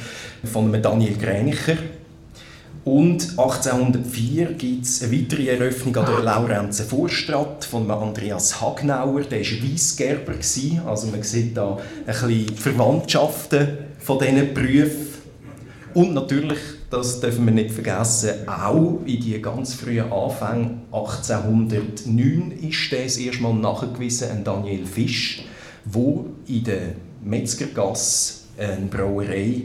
von 0.44 0.66
einem 0.66 0.82
Daniel 0.82 1.16
Gränicher. 1.16 1.78
Und 2.84 3.30
1804 3.30 4.52
gibt 4.58 4.84
es 4.84 5.02
eine 5.02 5.10
weitere 5.10 5.48
Eröffnung 5.48 5.96
an 5.96 6.04
der 6.04 6.22
Laurenzer 6.22 6.84
Vorstadt 6.84 7.64
von 7.64 7.90
Andreas 7.90 8.60
Hagnauer. 8.60 9.22
Der 9.22 9.40
war 9.40 9.72
Weissgerber, 9.72 10.34
also 10.86 11.06
man 11.06 11.22
sieht 11.22 11.56
da 11.56 11.78
ein 11.78 12.04
bisschen 12.04 12.28
die 12.28 12.54
Verwandtschaften 12.54 13.68
von 14.00 14.18
diesen 14.18 14.52
Berufen. 14.52 15.14
Und 15.94 16.12
natürlich 16.12 16.58
das 16.94 17.18
dürfen 17.18 17.46
wir 17.46 17.52
nicht 17.52 17.72
vergessen, 17.72 18.48
auch 18.48 19.00
in 19.04 19.20
die 19.20 19.42
ganz 19.42 19.74
frühen 19.74 20.12
Anfänge 20.12 20.78
1809 20.92 22.52
ist 22.52 22.92
das 22.92 23.16
erstmal 23.16 23.52
nachgewiesen, 23.52 24.30
ein 24.30 24.44
Daniel 24.44 24.86
Fisch, 24.86 25.44
wo 25.84 26.26
in 26.46 26.62
der 26.62 26.82
Metzgergasse 27.24 28.34
eine 28.56 28.86
Brauerei 28.86 29.62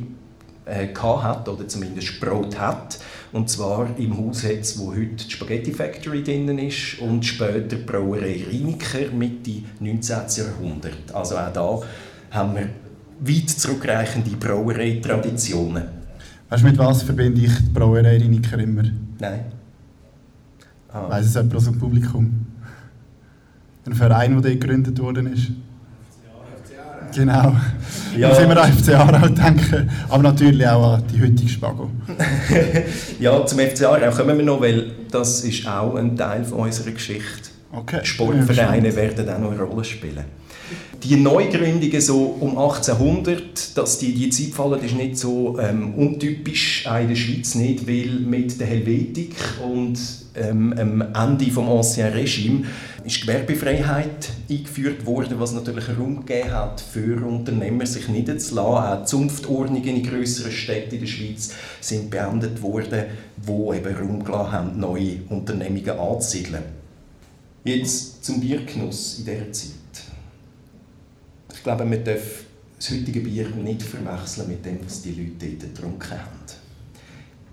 äh, 0.65 0.87
hat 0.95 1.47
oder 1.47 1.67
zumindest 1.67 2.19
Brot 2.19 2.59
hat. 2.59 2.97
Und 3.31 3.47
zwar 3.47 3.87
im 3.99 4.17
Haus, 4.17 4.41
jetzt, 4.41 4.79
wo 4.79 4.89
heute 4.89 5.23
die 5.23 5.29
Spaghetti 5.29 5.71
Factory 5.71 6.23
drin 6.23 6.57
ist 6.57 6.99
und 6.99 7.23
später 7.23 7.59
die 7.59 7.75
Brauerei 7.75 8.43
Rieniker 8.49 9.11
Mitte 9.13 9.61
19. 9.79 10.17
Jahrhundert. 10.35 11.13
Also 11.13 11.37
auch 11.37 11.53
da 11.53 11.79
haben 12.31 12.55
wir 12.55 12.69
weit 13.19 13.49
zurückreichende 13.51 14.31
Brauereitraditionen. 14.31 15.98
Weißt 16.49 16.63
du, 16.63 16.67
mit 16.67 16.77
was 16.79 17.03
verbinde 17.03 17.41
ich 17.41 17.55
die 17.57 17.69
Brauerei 17.71 18.17
Riniker 18.17 18.57
immer? 18.57 18.83
Nein. 19.19 19.45
Ah. 20.91 21.07
Weiss 21.09 21.27
es 21.27 21.35
jemand 21.35 21.55
aus 21.55 21.65
dem 21.65 21.77
Publikum? 21.77 22.47
Ein 23.85 23.93
Verein, 23.93 24.31
der 24.31 24.41
dort 24.41 24.59
gegründet 24.59 24.99
worden 24.99 25.33
ist? 25.33 25.51
Genau. 27.15 27.55
Ja. 28.17 28.29
Da 28.29 28.35
sind 28.35 28.49
wir 28.49 28.61
an 28.61 28.71
FC 28.71 28.89
Aarau 28.89 29.27
denken, 29.27 29.89
aber 30.09 30.23
natürlich 30.23 30.67
auch 30.67 30.93
an 30.93 31.03
die 31.11 31.21
heutige 31.21 31.49
Spago. 31.49 31.89
ja, 33.19 33.45
zum 33.45 33.59
FC 33.59 33.83
Aarau 33.83 34.11
kommen 34.11 34.37
wir 34.37 34.45
noch, 34.45 34.61
weil 34.61 34.91
das 35.11 35.43
ist 35.43 35.67
auch 35.67 35.95
ein 35.95 36.15
Teil 36.17 36.43
von 36.43 36.59
unserer 36.59 36.91
Geschichte. 36.91 37.49
Okay. 37.71 37.99
Sportvereine 38.03 38.95
werden 38.95 39.29
auch 39.29 39.39
noch 39.39 39.51
eine 39.51 39.61
Rolle 39.61 39.83
spielen 39.83 40.38
die 41.03 41.15
Neugründungen 41.15 42.01
so 42.01 42.35
um 42.39 42.57
1800, 42.57 43.77
dass 43.77 43.99
die, 43.99 44.13
die 44.13 44.29
Zeit 44.29 44.53
fallen, 44.53 44.83
ist 44.83 44.95
nicht 44.95 45.17
so 45.17 45.57
ähm, 45.59 45.93
untypisch, 45.95 46.85
auch 46.87 46.99
in 46.99 47.09
der 47.09 47.15
Schweiz 47.15 47.55
nicht, 47.55 47.87
weil 47.87 48.19
mit 48.19 48.59
der 48.59 48.67
Helvetik 48.67 49.35
und 49.63 49.97
ähm, 50.35 50.73
am 50.77 51.01
Ende 51.01 51.45
des 51.45 51.57
Ancien 51.57 52.13
Regime 52.13 52.65
ist 53.03 53.21
Gewerbefreiheit 53.21 54.29
eingeführt 54.49 55.05
worden, 55.05 55.39
was 55.39 55.53
natürlich 55.53 55.85
Raum 55.97 56.25
gegeben 56.25 56.51
hat 56.51 56.81
für 56.81 57.25
Unternehmer, 57.25 57.85
sich 57.85 58.07
niederzulassen. 58.07 59.01
Auch 59.01 59.05
Zunftordnungen 59.05 59.83
in 59.83 60.03
grösseren 60.03 60.51
Städten 60.51 60.95
in 60.95 61.01
der 61.01 61.07
Schweiz 61.07 61.53
sind 61.81 62.09
beendet 62.09 62.61
worden, 62.61 63.05
wo 63.37 63.73
eben 63.73 63.95
Raum 63.95 64.23
gelassen 64.23 64.51
haben, 64.51 64.79
neue 64.79 65.19
Unternehmungen 65.29 65.89
anzusiedeln. 65.89 66.63
Jetzt 67.63 68.23
zum 68.23 68.39
Biergenuss 68.39 69.19
in 69.19 69.25
dieser 69.25 69.51
Zeit. 69.51 69.69
Ich 71.59 71.63
glaube, 71.63 71.83
man 71.83 72.01
darf 72.05 72.45
das 72.77 72.89
heutige 72.89 73.19
Bier 73.19 73.49
nicht 73.49 73.81
verwechseln 73.81 74.47
mit 74.47 74.65
dem, 74.65 74.79
was 74.85 75.01
die 75.01 75.11
Leute 75.11 75.57
dort 75.57 75.75
getrunken 75.75 76.11
haben. 76.11 76.39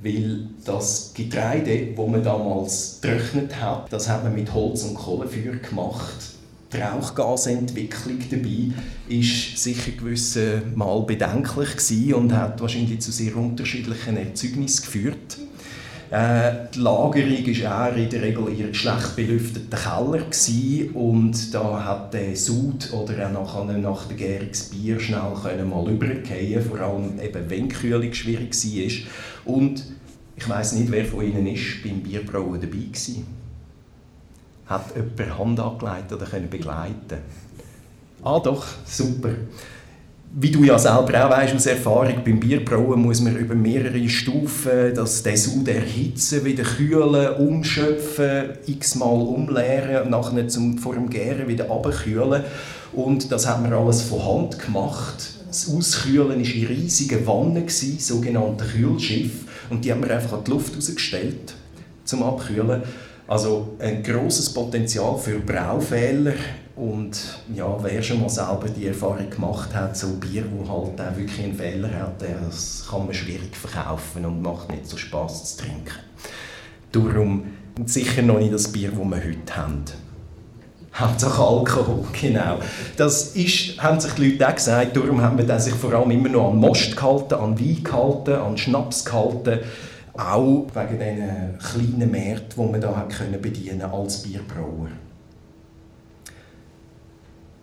Weil 0.00 0.46
das 0.64 1.10
Getreide, 1.12 1.86
das 1.86 2.06
man 2.06 2.22
damals 2.22 3.00
getrocknet 3.02 3.60
hat, 3.60 3.92
das 3.92 4.08
hat 4.08 4.22
man 4.22 4.32
mit 4.32 4.54
Holz 4.54 4.84
und 4.84 4.94
Kohlenfeuer 4.94 5.56
gemacht. 5.56 6.36
Die 6.72 6.76
Rauchgasentwicklung 6.76 8.20
dabei 8.30 8.70
war 9.08 9.22
sicher 9.56 9.90
gewissen 9.90 10.76
Mal 10.76 11.02
bedenklich 11.02 12.14
und 12.14 12.32
hat 12.32 12.60
wahrscheinlich 12.60 13.00
zu 13.00 13.10
sehr 13.10 13.34
unterschiedlichen 13.34 14.16
Erzeugnissen 14.16 14.84
geführt. 14.84 15.38
Äh, 16.10 16.68
die 16.72 16.78
Lagerung 16.78 17.46
war 17.46 17.90
eher 17.90 17.96
in 17.96 18.10
der 18.10 18.22
Regel 18.22 18.48
in 18.48 18.74
schlecht 18.74 19.16
belüfteten 19.16 19.70
Keller 19.70 20.18
gewesen, 20.18 20.90
und 20.94 21.54
da 21.54 21.84
hat 21.84 22.14
der 22.14 22.36
Sud 22.36 22.92
oder 22.92 23.26
auch 23.26 23.32
nachher 23.32 23.78
nach 23.78 24.06
der 24.06 24.16
Gärung 24.16 24.48
das 24.48 24.64
Bier 24.64 25.00
schnell 25.00 25.34
können 25.42 25.68
mal 25.68 25.88
übergehen, 25.90 26.62
vor 26.62 26.80
allem 26.80 27.18
eben 27.20 27.50
wenn 27.50 27.68
die 27.68 27.74
Kühlung 27.74 28.12
schwierig 28.12 28.54
war. 28.54 29.52
Und 29.52 29.84
ich 30.36 30.48
weiß 30.48 30.72
nicht, 30.72 30.92
wer 30.92 31.04
von 31.04 31.24
Ihnen 31.24 31.46
ist 31.46 31.82
beim 31.82 32.00
Bierbrauen 32.00 32.60
dabei 32.60 32.76
gewesen. 32.76 33.26
Hat 34.66 34.94
jemand 34.94 35.38
Hand 35.38 35.60
angelegt 35.60 36.12
oder 36.12 36.26
können 36.26 36.50
begleiten? 36.50 37.18
Ah 38.22 38.38
doch, 38.38 38.64
super 38.84 39.30
wie 40.38 40.50
du 40.50 40.64
ja 40.64 40.78
selber 40.78 41.24
auch 41.24 41.30
weißt 41.30 41.54
aus 41.54 41.64
Erfahrung, 41.64 42.22
beim 42.22 42.38
Bierbrauen 42.38 43.00
muss 43.00 43.22
man 43.22 43.38
über 43.38 43.54
mehrere 43.54 44.06
Stufen 44.06 44.94
das 44.94 45.22
Sud 45.24 45.66
erhitzen, 45.66 46.44
wieder 46.44 46.62
kühlen, 46.62 47.36
umschöpfen, 47.36 48.50
x-mal 48.66 49.18
umleeren 49.18 50.02
und 50.04 50.10
nachher 50.10 50.46
zum, 50.46 50.76
vor 50.76 50.92
dem 50.92 51.08
Gären 51.08 51.48
wieder 51.48 51.70
abkühlen. 51.70 52.44
Und 52.92 53.32
das 53.32 53.48
hat 53.48 53.62
man 53.62 53.72
alles 53.72 54.02
von 54.02 54.26
Hand 54.26 54.58
gemacht. 54.58 55.30
Das 55.48 55.74
Auskühlen 55.74 56.28
war 56.28 56.36
in 56.36 56.66
riesigen 56.66 57.26
Wannen, 57.26 57.66
sogenannte 57.66 58.66
Kühlschiff. 58.66 59.46
Und 59.70 59.86
die 59.86 59.90
haben 59.90 60.02
wir 60.02 60.14
einfach 60.14 60.36
an 60.36 60.44
die 60.44 60.50
Luft 60.50 60.76
rausgestellt 60.76 61.54
zum 62.04 62.22
Abkühlen. 62.22 62.82
Also 63.26 63.74
ein 63.78 64.02
großes 64.02 64.52
Potenzial 64.52 65.16
für 65.16 65.38
Braufehler 65.38 66.34
und 66.76 67.18
ja, 67.54 67.74
wer 67.82 68.02
schon 68.02 68.20
mal 68.20 68.28
selber 68.28 68.68
die 68.68 68.86
Erfahrung 68.86 69.30
gemacht 69.30 69.74
hat, 69.74 69.96
so 69.96 70.08
ein 70.08 70.20
Bier, 70.20 70.44
wo 70.52 70.68
halt 70.68 71.00
auch 71.00 71.16
wirklich 71.16 71.42
einen 71.42 71.54
Fehler 71.54 71.88
hat, 71.88 72.20
das 72.20 72.86
kann 72.90 73.06
man 73.06 73.14
schwierig 73.14 73.56
verkaufen 73.56 74.26
und 74.26 74.42
macht 74.42 74.70
nicht 74.70 74.86
so 74.86 74.98
Spaß 74.98 75.56
zu 75.56 75.64
trinken. 75.64 75.94
Darum 76.92 77.44
sicher 77.86 78.20
noch 78.20 78.38
nicht 78.38 78.52
das 78.52 78.68
Bier, 78.68 78.90
das 78.90 78.98
wir 78.98 79.16
heute 79.16 79.56
haben. 79.56 79.84
Hauptsache 80.94 81.42
Alkohol, 81.42 82.04
genau. 82.20 82.58
Das 82.98 83.34
ist, 83.34 83.82
haben 83.82 83.98
sich 83.98 84.12
die 84.12 84.30
Leute 84.30 84.46
auch 84.46 84.54
gesagt, 84.54 84.96
darum 84.96 85.22
haben 85.22 85.38
wir 85.38 85.60
sich 85.60 85.74
vor 85.74 85.94
allem 85.94 86.10
immer 86.10 86.28
noch 86.28 86.50
an 86.50 86.58
Most 86.58 86.94
gehalten, 86.94 87.34
an 87.34 87.58
Wein 87.58 87.84
gehalten, 87.84 88.34
an 88.34 88.58
Schnaps 88.58 89.02
gehalten, 89.02 89.60
auch 90.12 90.66
wegen 90.74 90.98
diesen 90.98 91.58
kleinen 91.58 92.10
Märkten, 92.10 92.66
die 92.66 92.70
man 92.70 92.80
da 92.82 92.94
hat 92.96 93.42
bedienen 93.42 93.82
als 93.82 94.22
Bierbrauer. 94.22 94.88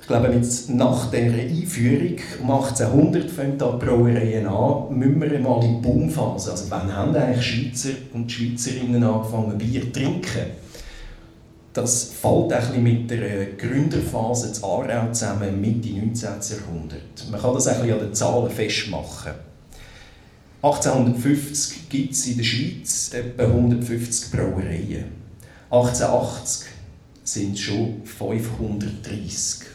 Ich 0.04 0.08
glaube, 0.08 0.34
jetzt 0.34 0.70
nach 0.70 1.10
dieser 1.12 1.40
Einführung 1.40 2.18
um 2.42 2.52
1800 2.52 3.32
fängt 3.32 3.62
die 3.62 3.86
Brauereien 3.86 4.46
an, 4.46 4.98
müssen 5.00 5.22
wir 5.22 5.40
mal 5.40 5.64
in 5.64 5.82
die 5.82 5.88
Boomphase. 5.88 6.52
Also 6.52 6.66
wann 6.68 6.94
haben 6.94 7.16
eigentlich 7.16 7.46
Schweizer 7.46 7.96
und 8.12 8.30
Schweizerinnen 8.30 9.02
angefangen 9.02 9.58
Bier 9.58 9.82
zu 9.84 9.92
trinken? 9.94 10.52
Das 11.72 12.04
fällt 12.22 12.52
ein 12.52 12.68
bisschen 12.68 12.84
mit 12.84 13.12
der 13.12 13.46
Gründerphase 13.54 14.52
zu 14.52 14.66
Aarau 14.66 15.10
zusammen, 15.14 15.62
Mitte 15.62 15.88
19. 15.88 16.30
Jahrhundert. 16.50 17.32
Man 17.32 17.42
kann 17.42 17.54
das 17.54 17.68
ein 17.68 17.78
bisschen 17.80 17.94
an 17.94 18.06
den 18.06 18.14
Zahlen 18.14 18.52
festmachen. 18.52 19.32
1850 20.64 21.88
gibt 21.88 22.12
es 22.12 22.28
in 22.28 22.38
der 22.40 22.44
Schweiz 22.44 23.14
etwa 23.14 23.44
150 23.44 24.32
Brauereien. 24.32 25.06
1880 25.72 26.68
sind 27.24 27.54
es 27.54 27.62
schon 27.62 28.02
530. 28.04 29.68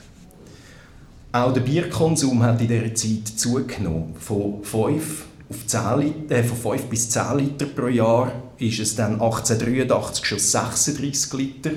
Auch 1.31 1.53
der 1.53 1.61
Bierkonsum 1.61 2.43
hat 2.43 2.61
in 2.63 2.69
dieser 2.69 2.95
Zeit 2.95 3.29
zugenommen. 3.37 4.15
Von 4.19 4.63
5, 4.63 5.25
auf 5.51 5.67
10 5.67 6.01
Liter, 6.01 6.37
äh, 6.37 6.43
von 6.43 6.79
5 6.79 6.89
bis 6.89 7.11
10 7.11 7.39
Liter 7.39 7.67
pro 7.67 7.89
Jahr 7.89 8.33
ist 8.59 8.79
es 8.81 8.97
dann 8.97 9.21
1883 9.21 10.25
schon 10.25 10.39
36 10.39 11.33
Liter 11.35 11.71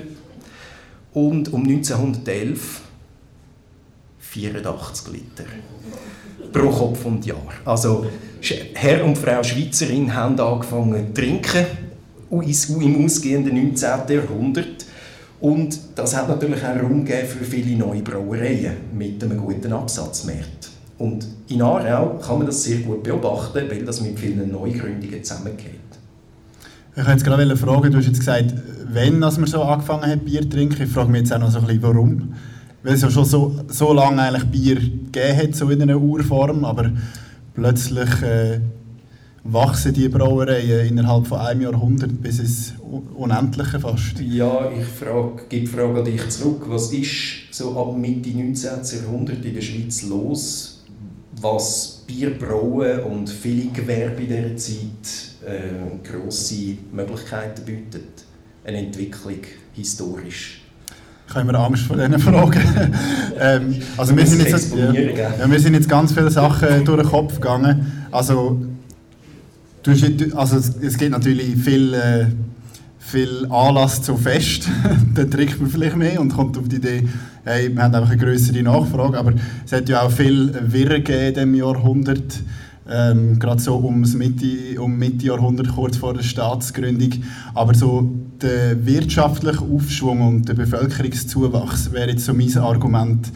und 1.12 1.52
um 1.52 1.62
1911 1.62 2.80
84 4.18 5.12
Liter 5.12 5.44
pro 6.52 6.70
Kopf 6.70 7.04
und 7.04 7.26
Jahr. 7.26 7.52
Also 7.66 8.06
Herr 8.74 9.04
und 9.04 9.18
Frau 9.18 9.42
Schweizerin 9.42 10.14
haben 10.14 10.40
angefangen 10.40 11.14
zu 11.14 11.20
trinken 11.20 11.66
im 12.30 13.04
ausgehenden 13.04 13.54
19. 13.54 13.88
Jahrhundert 14.08 14.86
und 15.42 15.76
das 15.96 16.16
hat 16.16 16.28
natürlich 16.28 16.64
auch 16.64 16.80
Raum 16.80 17.04
für 17.04 17.44
viele 17.44 17.76
neue 17.76 18.00
Brauereien 18.00 18.74
mit 18.96 19.22
einem 19.24 19.38
guten 19.38 19.72
Absatzmarkt. 19.72 20.70
Und 20.98 21.26
in 21.48 21.60
Aarau 21.60 22.16
kann 22.24 22.38
man 22.38 22.46
das 22.46 22.62
sehr 22.62 22.78
gut 22.78 23.02
beobachten, 23.02 23.64
weil 23.68 23.84
das 23.84 24.00
mit 24.02 24.20
vielen 24.20 24.52
Neugründungen 24.52 25.24
zusammengeht. 25.24 25.80
Ich 26.94 27.04
wollte 27.04 27.24
gerade 27.24 27.56
fragen, 27.56 27.90
du 27.90 27.98
hast 27.98 28.06
jetzt 28.06 28.20
gesagt, 28.20 28.54
wenn 28.86 29.18
man 29.18 29.32
so 29.32 29.62
angefangen 29.62 30.12
hat, 30.12 30.24
Bier 30.24 30.42
zu 30.42 30.50
trinken. 30.50 30.80
Ich 30.80 30.90
frage 30.90 31.10
mich 31.10 31.22
jetzt 31.22 31.32
auch 31.32 31.40
noch 31.40 31.50
so 31.50 31.58
ein 31.58 31.66
bisschen, 31.66 31.82
warum. 31.82 32.34
Weil 32.84 32.94
es 32.94 33.02
ja 33.02 33.10
schon 33.10 33.24
so, 33.24 33.64
so 33.66 33.92
lange 33.92 34.22
eigentlich 34.22 34.44
Bier 34.44 34.76
gegeben 34.76 35.38
hat, 35.38 35.56
so 35.56 35.68
in 35.70 35.82
einer 35.82 35.98
Urform, 35.98 36.64
aber 36.64 36.92
plötzlich 37.52 38.22
äh, 38.22 38.60
wachsen 39.44 39.92
die 39.92 40.08
Brauereien 40.08 40.88
innerhalb 40.88 41.26
von 41.26 41.40
einem 41.40 41.62
Jahrhundert 41.62 42.22
bis 42.22 42.38
ins 42.38 42.74
Unendliche 43.14 43.80
fast? 43.80 44.20
Ja, 44.20 44.70
ich 44.70 44.84
frage, 44.84 45.42
gebe 45.48 45.66
die 45.66 45.66
Frage 45.66 45.98
an 45.98 46.04
dich 46.04 46.28
zurück. 46.28 46.64
Was 46.68 46.92
ist 46.92 47.52
so 47.52 47.76
ab 47.78 47.96
Mitte 47.96 48.30
19. 48.30 48.70
Jahrhundert 49.02 49.44
in 49.44 49.54
der 49.54 49.60
Schweiz 49.60 50.02
los, 50.02 50.84
was 51.40 52.04
Bierbrauen 52.06 53.00
und 53.00 53.28
viele 53.28 53.70
Gewerbe 53.72 54.22
in 54.22 54.28
dieser 54.28 54.56
Zeit 54.56 55.46
äh, 55.46 56.08
grosse 56.08 56.76
Möglichkeiten 56.92 57.64
bietet? 57.64 58.24
Eine 58.64 58.78
Entwicklung 58.78 59.40
historisch. 59.72 60.60
Ich 61.26 61.34
habe 61.34 61.48
immer 61.48 61.58
Angst 61.58 61.84
vor 61.84 61.96
diesen 61.96 62.18
Fragen. 62.18 62.60
ähm, 63.40 63.82
also 63.96 64.16
wir 64.16 64.26
sind, 64.26 64.46
jetzt, 64.46 64.76
ja, 64.76 64.92
ja, 64.92 65.50
wir 65.50 65.58
sind 65.58 65.74
jetzt 65.74 65.88
ganz 65.88 66.12
viele 66.12 66.30
Sachen 66.30 66.84
durch 66.84 67.00
den 67.00 67.10
Kopf 67.10 67.36
gegangen. 67.36 68.06
Also 68.10 68.60
also 69.86 70.56
es 70.56 70.96
gibt 70.96 71.10
natürlich 71.10 71.56
viel, 71.56 71.94
äh, 71.94 72.26
viel 72.98 73.46
Anlass 73.50 74.02
zu 74.02 74.16
Fest. 74.16 74.68
Dann 75.14 75.30
trinkt 75.30 75.60
man 75.60 75.70
vielleicht 75.70 75.96
mehr 75.96 76.20
und 76.20 76.32
kommt 76.32 76.56
auf 76.56 76.68
die 76.68 76.76
Idee, 76.76 77.08
hey, 77.44 77.74
wir 77.74 77.82
haben 77.82 77.94
einfach 77.94 78.10
eine 78.10 78.20
größere 78.20 78.62
Nachfrage. 78.62 79.18
Aber 79.18 79.32
es 79.64 79.72
hat 79.72 79.88
ja 79.88 80.02
auch 80.02 80.10
viel 80.10 80.52
Wirren 80.72 81.02
gegeben 81.02 81.26
in 81.26 81.34
diesem 81.34 81.54
Jahrhundert. 81.54 82.40
Ähm, 82.88 83.38
gerade 83.38 83.60
so 83.60 83.78
ums 83.78 84.14
Mitte, 84.14 84.80
um 84.80 84.98
Mitte 84.98 85.26
Jahrhundert, 85.26 85.68
kurz 85.68 85.96
vor 85.96 86.14
der 86.14 86.22
Staatsgründung. 86.22 87.10
Aber 87.54 87.74
so 87.74 88.10
der 88.40 88.84
wirtschaftliche 88.84 89.60
Aufschwung 89.60 90.20
und 90.20 90.48
der 90.48 90.54
Bevölkerungszuwachs 90.54 91.92
wäre 91.92 92.10
jetzt 92.10 92.24
so 92.24 92.34
mein 92.34 92.56
Argument, 92.58 93.32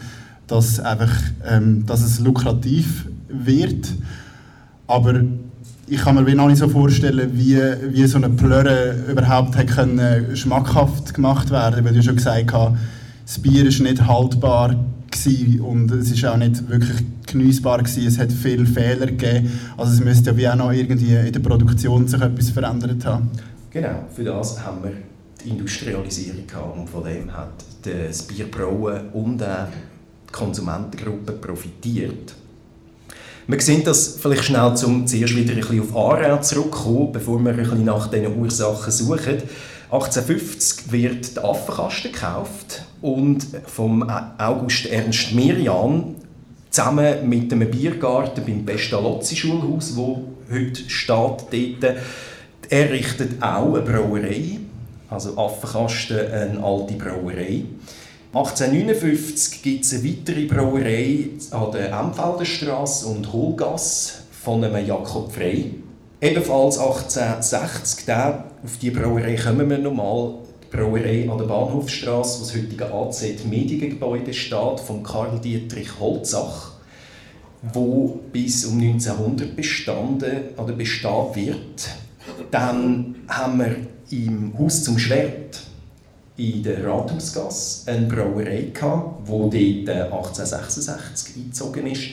dass, 0.47 0.79
einfach, 0.79 1.11
ähm, 1.45 1.85
dass 1.85 2.01
es 2.01 2.19
lukrativ 2.19 3.07
wird. 3.29 3.93
Aber 4.87 5.21
ich 5.89 6.01
kann 6.01 6.21
mir 6.21 6.35
noch 6.35 6.47
nicht 6.47 6.57
so 6.57 6.67
vorstellen, 6.67 7.31
wie, 7.33 7.57
wie 7.89 8.05
so 8.07 8.17
eine 8.17 8.29
Plörre 8.29 8.95
überhaupt 9.09 9.55
hat 9.55 9.67
können 9.67 10.35
schmackhaft 10.35 11.13
gemacht 11.13 11.49
werden 11.49 11.85
weil 11.85 11.93
du 11.93 12.03
schon 12.03 12.17
gesagt 12.17 12.51
hast, 12.53 12.73
das 13.25 13.39
Bier 13.39 13.65
ist 13.65 13.79
nicht 13.79 14.05
haltbar 14.05 14.75
und 15.61 15.91
es 15.91 16.11
ist 16.11 16.25
auch 16.25 16.37
nicht 16.37 16.69
wirklich 16.69 17.03
genießbar 17.25 17.79
gewesen. 17.79 18.07
Es 18.07 18.19
hat 18.19 18.31
viele 18.31 18.65
Fehler 18.65 19.07
gegeben. 19.07 19.51
Also 19.75 19.93
es 19.93 19.99
müsste 19.99 20.29
ja 20.29 20.37
wie 20.37 20.47
auch 20.47 20.55
noch 20.55 20.71
irgendwie 20.71 21.15
in 21.15 21.31
der 21.31 21.39
Produktion 21.39 22.07
sich 22.07 22.21
etwas 22.21 22.51
verändert 22.51 23.03
haben. 23.05 23.29
Genau, 23.71 24.05
für 24.15 24.23
das 24.23 24.63
haben 24.63 24.83
wir 24.83 24.93
die 25.43 25.49
Industrialisierung 25.49 26.45
gehabt 26.47 26.77
und 26.77 26.89
von 26.89 27.03
dem 27.03 27.33
hat 27.33 27.65
das 27.81 28.23
Bierbrauen 28.23 29.09
und 29.13 29.39
die 29.39 30.31
Konsumentengruppe 30.31 31.33
profitiert. 31.33 32.35
Wir 33.49 33.61
sehen 33.61 33.81
das 33.85 34.17
vielleicht 34.21 34.43
schnell, 34.43 34.73
um 34.85 35.07
zuerst 35.07 35.33
wieder 35.33 35.53
ein 35.53 35.59
bisschen 35.61 35.79
auf 35.79 35.95
Aarau 35.95 36.41
zurückzukommen, 36.41 37.13
bevor 37.13 37.39
wir 37.39 37.51
ein 37.51 37.55
bisschen 37.55 37.85
nach 37.85 38.11
diesen 38.11 38.37
Ursachen 38.37 38.91
suchen. 38.91 39.41
1850 39.89 40.91
wird 40.91 41.37
der 41.37 41.45
Affenkasten 41.45 42.11
gekauft 42.11 42.83
und 43.01 43.47
vom 43.65 44.03
August 44.37 44.87
Ernst 44.87 45.31
Mirian 45.31 46.15
zusammen 46.69 47.29
mit 47.29 47.53
einem 47.53 47.71
Biergarten 47.71 48.43
beim 48.45 48.65
Pestalozzi-Schulhaus, 48.65 49.95
wo 49.95 50.27
heute 50.51 50.81
steht, 50.89 51.79
dort, 51.79 51.95
errichtet 52.67 53.41
auch 53.41 53.75
eine 53.75 53.81
Brauerei, 53.81 54.59
also 55.09 55.37
Affenkasten, 55.37 56.19
eine 56.19 56.61
alte 56.61 56.95
Brauerei. 56.95 57.63
1859 58.37 59.63
gibt 59.63 59.85
es 59.85 59.95
eine 59.95 60.03
weitere 60.03 60.45
Brauerei 60.45 61.29
an 61.49 61.71
der 61.71 61.91
Emfelderstraße 61.91 63.07
und 63.07 63.33
Hohlgasse 63.33 64.19
von 64.43 64.63
einem 64.63 64.85
Jakob 64.85 65.31
Frey. 65.31 65.73
Ebenfalls 66.21 66.77
1860, 66.77 68.05
der, 68.05 68.43
auf 68.63 68.77
die 68.77 68.91
Brauerei 68.91 69.35
kommen 69.37 69.67
wir 69.67 69.79
nochmal, 69.79 70.35
die 70.63 70.77
Brauerei 70.77 71.27
an 71.27 71.39
der 71.39 71.45
Bahnhofstraße, 71.45 72.41
das 72.41 72.53
heutige 72.53 72.93
AZ 72.93 73.23
Mediengebäude 73.49 74.31
steht, 74.31 74.81
von 74.81 75.01
Karl 75.01 75.39
Dietrich 75.39 75.99
Holzach, 75.99 76.73
wo 77.73 78.19
bis 78.31 78.65
um 78.65 78.79
1900 78.79 79.55
bestanden 79.55 80.49
oder 80.57 80.73
bestehen 80.73 81.33
wird. 81.33 81.89
Dann 82.51 83.15
haben 83.27 83.57
wir 83.57 83.75
im 84.11 84.53
Haus 84.59 84.83
zum 84.83 84.99
Schwert 84.99 85.66
in 86.37 86.61
der 86.61 86.85
Rathausgasse 86.85 87.89
eine 87.89 88.05
Brauerei 88.05 88.71
die 89.49 89.83
dort 89.85 90.11
1866 90.11 91.35
äh, 91.35 91.39
eingezogen 91.39 91.87
ist. 91.87 92.03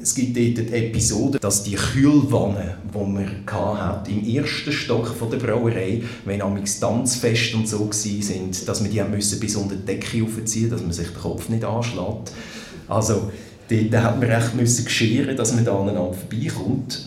Es 0.00 0.14
gibt 0.14 0.36
dort 0.36 0.68
die 0.68 0.74
Episode, 0.74 1.38
dass 1.38 1.64
die 1.64 1.74
Kühlwanne, 1.74 2.76
die 2.94 2.98
man 2.98 3.44
hat, 3.78 4.08
im 4.08 4.24
ersten 4.24 4.72
Stock 4.72 5.14
der 5.30 5.36
Brauerei, 5.36 6.02
wenn 6.24 6.42
amigs 6.42 6.78
Tanzfest 6.78 7.54
und 7.54 7.68
so 7.68 7.88
waren, 7.88 8.50
dass 8.66 8.80
man 8.80 8.90
die 8.90 9.02
müssen 9.02 9.40
bis 9.40 9.56
unter 9.56 9.74
die 9.74 9.84
Decke 9.84 10.24
aufziehen 10.24 10.70
dass 10.70 10.80
man 10.80 10.92
sich 10.92 11.08
den 11.08 11.20
Kopf 11.20 11.48
nicht 11.48 11.64
anschlägt. 11.64 12.32
Also 12.88 13.30
dort 13.68 14.02
hat 14.04 14.20
man 14.20 14.30
recht 14.30 14.54
müssen 14.54 14.84
gescheren, 14.84 15.36
dass 15.36 15.54
man 15.54 15.64
da 15.64 15.74
aneinander 15.74 16.14
vorbeikommt. 16.14 17.06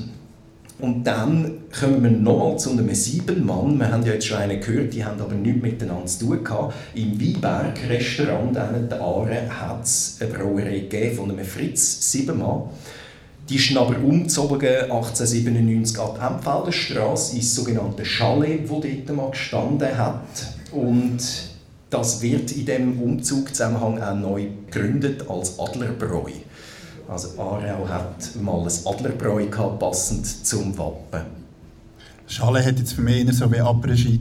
Und 0.79 1.05
dann 1.05 1.59
kommen 1.77 2.03
wir 2.03 2.11
nochmal 2.11 2.59
zu 2.59 2.71
einem 2.71 2.93
Siebenmann. 2.93 3.79
Wir 3.79 3.91
haben 3.91 4.05
ja 4.05 4.13
jetzt 4.13 4.27
schon 4.27 4.37
einen 4.37 4.59
gehört, 4.59 4.93
die 4.93 5.05
haben 5.05 5.21
aber 5.21 5.33
nichts 5.33 5.61
miteinander 5.61 6.05
zu 6.05 6.25
tun 6.25 6.43
gehabt. 6.43 6.73
Im 6.95 7.19
Weinberg-Restaurant 7.19 8.57
in 8.75 8.89
der 8.89 9.01
Aare 9.01 9.49
hat 9.49 9.83
es 9.83 10.17
eine 10.19 10.31
Brauerei 10.31 10.79
gegeben 10.79 11.15
von 11.15 11.31
einem 11.31 11.45
Fritz 11.45 12.11
Siebenmann. 12.11 12.63
Die 13.47 13.55
ist 13.55 13.77
aber 13.77 13.97
umgezogen 13.97 14.67
1897 14.91 15.99
an 15.99 16.09
die 16.15 16.25
Empfelder 16.25 16.71
Straße 16.71 17.35
ins 17.35 17.55
sogenannte 17.55 18.03
Chalet, 18.03 18.63
das 18.63 18.81
dort 18.81 19.15
mal 19.15 19.29
gestanden 19.29 19.97
hat. 19.97 20.25
Und 20.71 21.19
das 21.89 22.21
wird 22.21 22.51
in 22.51 22.65
diesem 22.65 22.99
Umzugzusammenhang 22.99 24.01
auch 24.01 24.15
neu 24.15 24.47
gegründet 24.69 25.29
als 25.29 25.57
Adlerbräu. 25.59 26.31
Also 27.07 27.29
Aarau 27.37 27.87
hat 27.87 28.35
mal 28.41 28.61
ein 28.61 28.71
Adlerbräu 28.85 29.45
gehabt, 29.45 29.79
passend 29.79 30.25
zum 30.45 30.75
Wappen. 30.77 31.21
Schale 32.27 32.65
hat 32.65 32.79
jetzt 32.79 32.93
für 32.93 33.01
mich 33.01 33.31
so 33.31 33.51
wie 33.51 33.61
Après-Ski 33.61 34.19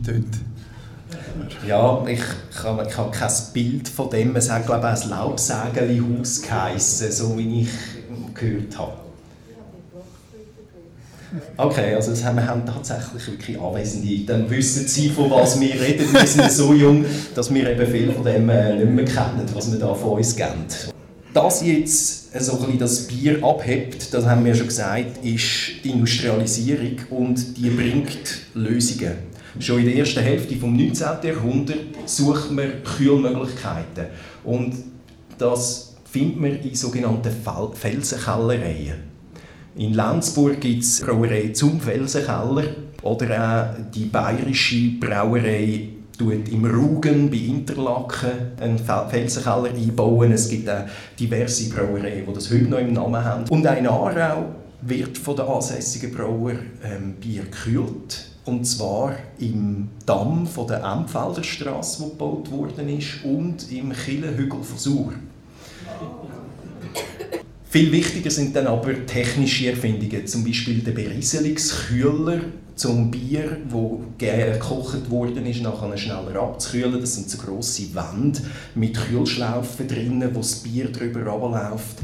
Ja, 1.67 2.05
ich, 2.07 2.21
ich, 2.51 2.63
habe, 2.63 2.87
ich 2.87 2.97
habe 2.97 3.11
kein 3.11 3.33
Bild 3.55 3.89
von 3.89 4.11
dem. 4.11 4.37
Es 4.37 4.51
hat, 4.51 4.67
glaube 4.67 4.93
ich, 4.95 5.03
ein 5.03 5.11
Laubsägeli-Haus 5.11 6.43
geheissen, 6.43 7.11
so 7.11 7.39
wie 7.39 7.63
ich 7.63 7.71
gehört 8.35 8.79
habe. 8.79 8.93
Okay, 11.57 11.95
also 11.95 12.11
das 12.11 12.23
haben 12.23 12.37
wir 12.37 12.47
haben 12.47 12.65
tatsächlich 12.65 13.27
wirklich 13.27 13.61
Anwesende. 13.61 14.25
Dann 14.27 14.49
wissen 14.51 14.87
Sie, 14.87 15.09
von 15.09 15.31
was 15.31 15.59
wir 15.59 15.81
reden. 15.81 16.13
Wir 16.13 16.27
sind 16.27 16.53
so 16.53 16.75
jung, 16.75 17.05
dass 17.35 17.53
wir 17.53 17.71
eben 17.71 17.91
viel 17.91 18.13
von 18.13 18.25
dem 18.25 18.49
äh, 18.51 18.77
nicht 18.77 18.91
mehr 18.91 19.05
kennen, 19.05 19.47
was 19.53 19.73
wir 19.73 19.79
da 19.79 19.95
von 19.95 20.19
uns 20.19 20.37
geben. 20.37 20.67
Dass 21.33 21.65
jetzt 21.65 22.24
so 22.41 22.67
ein 22.67 22.79
das 22.79 23.07
Bier 23.07 23.43
abhebt, 23.45 24.13
das 24.13 24.27
haben 24.27 24.45
wir 24.45 24.55
schon 24.55 24.67
gesagt, 24.67 25.25
ist 25.25 25.85
die 25.85 25.91
Industrialisierung 25.91 26.97
und 27.11 27.57
die 27.57 27.71
bringt 27.71 28.41
Lösungen. 28.55 29.35
Schon 29.61 29.81
in 29.81 29.87
der 29.87 29.97
ersten 29.97 30.21
Hälfte 30.21 30.55
des 30.55 30.63
19. 30.63 31.07
Jahrhunderts 31.23 31.79
sucht 32.07 32.51
man 32.51 32.83
Kühlmöglichkeiten 32.83 34.07
und 34.43 34.75
das 35.39 35.95
findet 36.11 36.41
man 36.41 36.61
in 36.61 36.75
sogenannten 36.75 37.31
Felsenkellereien. 37.75 39.15
In 39.77 39.95
Lenzburg 39.95 40.61
gibt 40.61 40.83
es 40.83 41.01
Brauerei 41.01 41.51
zum 41.53 41.81
Felsenkeller 41.81 42.65
oder 43.03 43.75
auch 43.77 43.93
die 43.93 44.07
bayerische 44.07 44.93
Brauerei 44.99 45.94
tut 46.17 46.49
im 46.49 46.65
Rugen 46.65 47.31
bei 47.31 47.37
Interlaken 47.37 48.53
einen 48.61 48.79
Felsenkeller 48.79 49.71
einbauen. 49.75 50.33
Es 50.33 50.49
gibt 50.49 50.69
auch 50.69 50.85
diverse 51.19 51.69
Brauereien, 51.71 52.27
die 52.27 52.33
das 52.33 52.51
heute 52.51 52.65
noch 52.65 52.79
im 52.79 52.93
Namen 52.93 53.25
haben. 53.25 53.45
Und 53.49 53.67
ein 53.67 53.87
Aarau 53.87 54.47
wird 54.83 55.19
von 55.19 55.37
den 55.37 55.47
ansässigen 55.47 56.13
Brauer 56.13 56.53
ähm, 56.85 57.15
Bier 57.21 57.43
gekühlt. 57.45 58.27
Und 58.45 58.65
zwar 58.65 59.15
im 59.39 59.89
Damm 60.05 60.47
von 60.47 60.67
der 60.67 60.85
Empfelder 60.85 61.43
Straße, 61.43 62.03
wo 62.03 62.09
gebaut 62.09 62.51
worden 62.51 62.89
ist, 62.91 63.25
und 63.25 63.73
im 63.73 63.93
Killenhügel 63.93 64.63
von 64.63 64.79
Sur. 64.79 65.13
Viel 67.75 67.91
wichtiger 67.91 68.31
sind 68.31 68.55
dann 68.55 68.69
aber 68.69 69.05
technische 69.05 69.69
Erfindungen, 69.71 70.25
zum 70.29 70.45
Beispiel 70.45 70.79
der 70.79 70.93
Berieselungskühler 70.93 72.43
zum 72.77 73.11
Bier, 73.11 73.57
wo 73.69 74.01
gekocht 74.17 75.11
worden 75.11 75.45
ist, 75.45 75.61
nachher 75.61 75.97
schneller 75.97 76.41
abzukühlen. 76.41 77.01
Das 77.01 77.17
sind 77.17 77.29
so 77.29 77.37
grosse 77.37 77.93
Wände 77.93 78.39
mit 78.77 78.97
Kühlschlaufen 78.97 79.89
drinnen, 79.89 80.31
wo 80.33 80.39
das 80.39 80.55
Bier 80.55 80.93
drüber 80.93 81.25
runterläuft, 81.25 81.97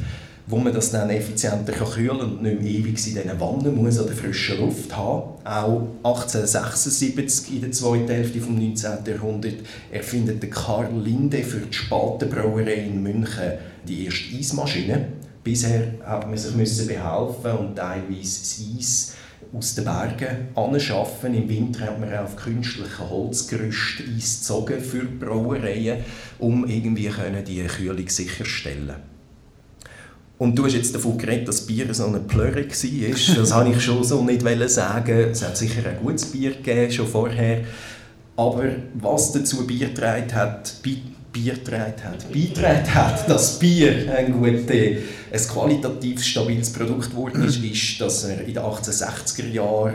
wo 0.48 0.56
man 0.56 0.74
das 0.74 0.90
dann 0.90 1.08
effizienter 1.08 1.72
kühlen 1.74 2.18
kann 2.18 2.32
und 2.32 2.42
nicht 2.42 2.60
mehr 2.60 2.68
ewig 2.68 3.06
in 3.06 3.14
diesen 3.14 3.38
Wannen 3.40 3.76
muss 3.76 4.00
an 4.00 4.08
der 4.08 4.16
frischen 4.16 4.58
Luft 4.58 4.96
haben. 4.96 5.36
Auch 5.44 5.86
1876, 6.02 7.54
in 7.54 7.60
der 7.60 7.70
zweiten 7.70 8.10
Hälfte 8.10 8.40
des 8.40 8.48
19. 8.48 8.90
Jahrhunderts, 9.06 9.62
erfindet 9.92 10.50
Karl 10.50 10.88
Linde 11.00 11.44
für 11.44 11.60
die 11.60 11.72
Spatenbrauerei 11.72 12.74
in 12.74 13.04
München 13.04 13.52
die 13.86 14.06
erste 14.06 14.36
Eismaschine 14.36 15.19
Bisher 15.42 15.94
hat 16.04 16.26
man 16.28 16.36
sich 16.36 16.54
müssen 16.54 16.86
behelfen 16.86 17.52
und 17.58 17.76
teilweise 17.76 18.40
das 18.40 18.62
Eis 18.78 19.14
aus 19.52 19.74
den 19.74 19.84
Bergen 19.84 20.48
anschaffen. 20.54 21.34
Im 21.34 21.48
Winter 21.48 21.86
hat 21.86 21.98
man 21.98 22.14
auf 22.14 22.36
künstlichen 22.36 23.10
Holzgerüsten 23.10 24.16
Eis 24.16 24.40
gezogen 24.40 24.80
für 24.80 25.04
Brauereien, 25.04 26.04
um 26.38 26.66
irgendwie 26.66 27.10
die 27.46 27.62
Kühlung 27.62 28.08
sicherstellen 28.08 29.10
und 30.40 30.58
du 30.58 30.64
hast 30.64 30.72
jetzt 30.72 30.94
davon 30.94 31.18
geredet, 31.18 31.48
dass 31.48 31.66
Bier 31.66 31.92
so 31.92 32.06
eine 32.06 32.20
Plörre 32.20 32.64
war. 32.66 33.36
Das 33.36 33.52
habe 33.52 33.68
ich 33.68 33.82
schon 33.82 34.02
so 34.02 34.24
nicht 34.24 34.42
sagen. 34.70 35.18
Es 35.30 35.42
hat 35.42 35.54
sicher 35.54 35.86
ein 35.86 35.98
gutes 36.02 36.32
Bier 36.32 36.52
gegeben, 36.52 36.90
schon 36.90 37.06
vorher. 37.06 37.64
Aber 38.36 38.70
was 38.94 39.32
dazu 39.32 39.66
beigetragen 39.66 40.34
hat, 40.34 40.76
beigetragen 41.32 42.04
hat, 42.04 42.32
beigetragen 42.32 42.94
hat, 42.94 43.28
dass 43.28 43.58
Bier 43.58 44.12
ein, 44.16 44.32
gutes, 44.32 44.70
ein 44.70 45.48
qualitativ 45.52 46.22
stabiles 46.22 46.72
Produkt 46.72 47.10
geworden 47.10 47.44
ist, 47.44 47.62
ist, 47.62 48.00
dass 48.00 48.24
er 48.24 48.40
in 48.40 48.54
den 48.54 48.62
1860er 48.62 49.48
Jahren 49.48 49.94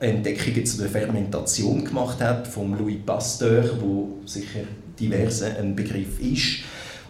Entdeckungen 0.00 0.66
zu 0.66 0.78
der 0.78 0.90
Fermentation 0.90 1.84
gemacht 1.84 2.20
hat, 2.20 2.46
von 2.46 2.76
Louis 2.78 2.98
Pasteur, 3.04 3.64
wo 3.80 4.18
sicher 4.26 4.60
diverse 4.98 5.56
ein 5.56 5.74
Begriff 5.74 6.20
ist. 6.20 6.58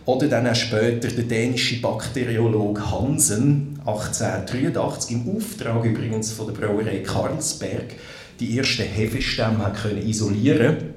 Oder 0.05 0.29
dann 0.29 0.46
auch 0.46 0.55
später 0.55 1.09
der 1.09 1.24
dänische 1.24 1.81
Bakteriologe 1.81 2.92
Hansen, 2.92 3.81
1883, 3.85 5.16
im 5.16 5.37
Auftrag 5.37 5.85
übrigens 5.85 6.31
von 6.31 6.46
der 6.46 6.55
Brauerei 6.55 6.98
Karlsberg, 6.98 7.94
die 8.38 8.57
ersten 8.57 8.85
Hefestämme 8.85 9.72
können 9.83 10.07
isolieren 10.07 10.95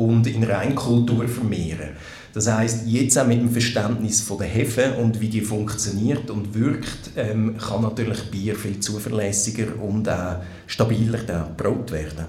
und 0.00 0.26
in 0.26 0.42
Reinkultur 0.44 1.28
vermehren. 1.28 1.90
Das 2.32 2.50
heißt, 2.50 2.86
jetzt 2.86 3.18
auch 3.18 3.26
mit 3.26 3.40
dem 3.40 3.50
Verständnis 3.50 4.20
von 4.22 4.38
der 4.38 4.46
Hefe 4.46 4.94
und 4.94 5.20
wie 5.20 5.28
die 5.28 5.40
funktioniert 5.40 6.30
und 6.30 6.54
wirkt, 6.54 7.10
ähm, 7.16 7.56
kann 7.58 7.82
natürlich 7.82 8.30
Bier 8.30 8.54
viel 8.54 8.80
zuverlässiger 8.80 9.66
und 9.82 10.08
auch 10.08 10.36
stabiler 10.66 11.18
gebraut 11.18 11.92
werden. 11.92 12.26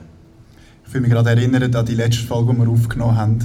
Ich 0.86 0.92
fühle 0.92 1.04
mich 1.04 1.12
gerade 1.12 1.30
erinnert 1.30 1.76
an 1.76 1.86
die 1.86 1.96
letzte 1.96 2.26
Folge, 2.26 2.54
die 2.54 2.60
wir 2.60 2.70
aufgenommen 2.70 3.16
haben 3.16 3.40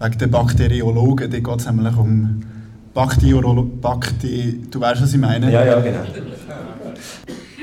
wegen 0.00 0.18
der 0.18 0.26
Bakteriologen, 0.28 1.30
da 1.30 1.38
geht 1.38 1.60
es 1.60 1.66
nämlich 1.66 1.96
um 1.96 2.42
Bakteriolo 2.94 3.62
Bakti 3.62 4.62
du 4.70 4.80
weißt, 4.80 5.02
was 5.02 5.12
ich 5.12 5.20
meine? 5.20 5.52
Ja, 5.52 5.64
ja, 5.64 5.80
genau. 5.80 6.00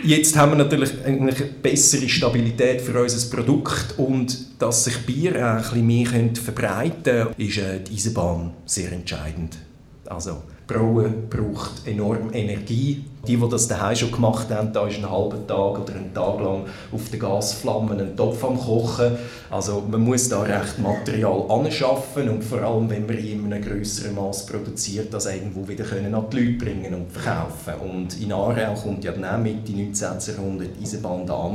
Jetzt 0.05 0.37
haben 0.37 0.51
wir 0.51 0.57
natürlich 0.57 0.91
eine 1.03 1.31
bessere 1.31 2.07
Stabilität 2.07 2.79
für 2.79 3.01
unser 3.01 3.35
Produkt 3.35 3.95
und 3.97 4.61
dass 4.61 4.83
sich 4.83 4.97
Bier 4.99 5.35
ein 5.35 5.63
bisschen 5.63 5.87
mehr 5.87 6.29
verbreiten 6.35 7.03
können, 7.03 7.33
ist 7.37 7.57
äh, 7.57 7.79
die 7.79 7.95
Eisenbahn 7.95 8.51
sehr 8.67 8.91
entscheidend. 8.91 9.57
Also 10.05 10.43
Brauen 10.67 11.27
braucht 11.27 11.87
enorm 11.87 12.31
Energie. 12.33 13.03
Die, 13.27 13.37
die 13.37 13.49
das 13.49 13.67
daheim 13.67 13.95
schon 13.95 14.11
gemacht 14.11 14.49
haben, 14.51 14.71
da 14.73 14.87
ist 14.87 14.97
einen 14.97 15.09
halben 15.09 15.47
Tag 15.47 15.79
oder 15.79 15.95
einen 15.95 16.13
Tag 16.13 16.39
lang 16.39 16.65
auf 16.91 17.09
den 17.09 17.19
Gasflammen 17.19 17.99
einen 17.99 18.15
Topf 18.15 18.43
am 18.43 18.57
Kochen. 18.57 19.17
Also 19.49 19.83
man 19.89 20.01
muss 20.01 20.29
da 20.29 20.41
recht 20.41 20.79
Material 20.79 21.45
anschaffen 21.49 22.29
und 22.29 22.43
vor 22.43 22.61
allem, 22.61 22.89
wenn 22.89 23.05
man 23.05 23.17
in 23.17 23.45
einem 23.45 23.63
größeren 23.63 24.15
Maß 24.15 24.45
produziert, 24.45 25.13
das 25.13 25.25
irgendwo 25.25 25.67
wieder 25.67 25.83
können 25.83 26.13
an 26.13 26.25
die 26.31 26.37
Leute 26.37 26.65
bringen 26.65 26.93
und 26.93 27.11
verkaufen. 27.11 27.73
Und 27.89 28.21
in 28.21 28.31
Aarau 28.31 28.73
kommt 28.75 29.03
ja 29.03 29.11
dann 29.11 29.25
auch 29.25 29.37
Mitte 29.37 29.71
19. 29.71 30.35
Jahrhundert 30.35 30.69
Eisenbahn 30.81 31.25
da 31.25 31.51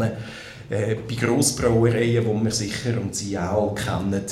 bei 0.70 1.14
Grossbrauereien, 1.20 2.24
die 2.24 2.32
man 2.32 2.52
sicher 2.52 3.00
und 3.00 3.14
Sie 3.14 3.36
auch 3.36 3.74
kennen, 3.74 4.22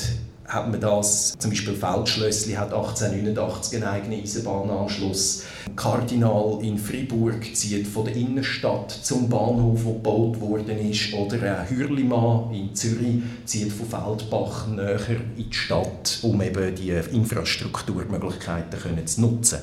hat 0.49 0.71
man 0.71 0.81
das, 0.81 1.35
zum 1.39 1.51
Beispiel 1.51 1.75
Feldschlössli 1.75 2.55
hat 2.55 2.73
1889 2.73 3.77
einen 3.77 3.89
eigenen 3.89 4.23
Eisenbahnanschluss. 4.23 5.45
Kardinal 5.77 6.59
in 6.63 6.79
Fribourg 6.79 7.55
zieht 7.55 7.87
von 7.87 8.07
der 8.07 8.17
Innenstadt 8.17 8.91
zum 8.91 9.29
Bahnhof, 9.29 9.85
wo 9.85 9.93
gebaut 9.93 10.41
worden 10.41 10.91
ist. 10.91 11.13
Oder 11.13 11.69
Hürlimann 11.69 12.55
in 12.55 12.75
Zürich 12.75 13.23
zieht 13.45 13.73
von 13.73 13.87
Feldbach 13.87 14.67
näher 14.69 15.21
in 15.37 15.51
die 15.51 15.55
Stadt, 15.55 16.19
um 16.23 16.41
eben 16.41 16.75
die 16.75 16.91
Infrastrukturmöglichkeiten 16.91 19.07
zu 19.07 19.21
nutzen 19.21 19.59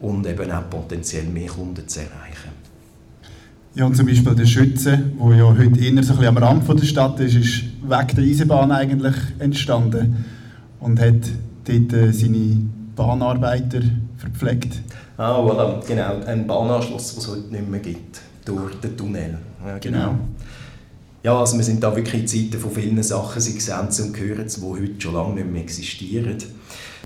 und 0.00 0.26
eben 0.26 0.50
auch 0.50 0.70
potenziell 0.70 1.24
mehr 1.24 1.48
Kunden 1.48 1.86
zu 1.86 2.00
erreichen. 2.00 2.61
Ja, 3.74 3.86
und 3.86 3.96
zum 3.96 4.06
Beispiel 4.06 4.34
der 4.34 4.44
Schütze, 4.44 4.98
der 4.98 5.36
ja 5.36 5.44
heute 5.44 5.80
eher 5.80 6.02
so 6.02 6.12
ein 6.12 6.18
bisschen 6.18 6.26
am 6.26 6.36
Rand 6.36 6.68
der 6.68 6.84
Stadt 6.84 7.18
ist, 7.20 7.34
ist 7.34 7.62
wegen 7.82 8.16
der 8.16 8.24
Eisenbahn 8.24 8.70
eigentlich 8.70 9.14
entstanden 9.38 10.24
und 10.78 11.00
hat 11.00 11.14
dort 11.64 11.92
äh, 11.94 12.12
seine 12.12 12.60
Bahnarbeiter 12.94 13.80
verpflegt. 14.18 14.82
Ah, 15.16 15.38
voilà, 15.38 15.86
genau. 15.86 16.20
Ein 16.26 16.46
Bahnanschluss, 16.46 17.14
den 17.14 17.18
es 17.20 17.28
heute 17.28 17.48
nicht 17.50 17.70
mehr 17.70 17.80
gibt, 17.80 18.20
durch 18.44 18.74
den 18.80 18.94
Tunnel. 18.94 19.38
Ja, 19.64 19.78
genau. 19.78 19.98
genau. 19.98 20.18
Ja, 21.22 21.38
also 21.38 21.56
wir 21.56 21.64
sind 21.64 21.82
da 21.82 21.94
wirklich 21.96 22.22
in 22.22 22.28
Zeiten 22.28 22.60
von 22.60 22.72
vielen 22.72 23.02
Sachen, 23.02 23.40
sie 23.40 23.58
sehen 23.58 23.76
und 23.80 24.18
hören 24.18 24.46
die 24.48 24.60
heute 24.60 25.00
schon 25.00 25.14
lange 25.14 25.34
nicht 25.36 25.50
mehr 25.50 25.62
existieren. 25.62 26.36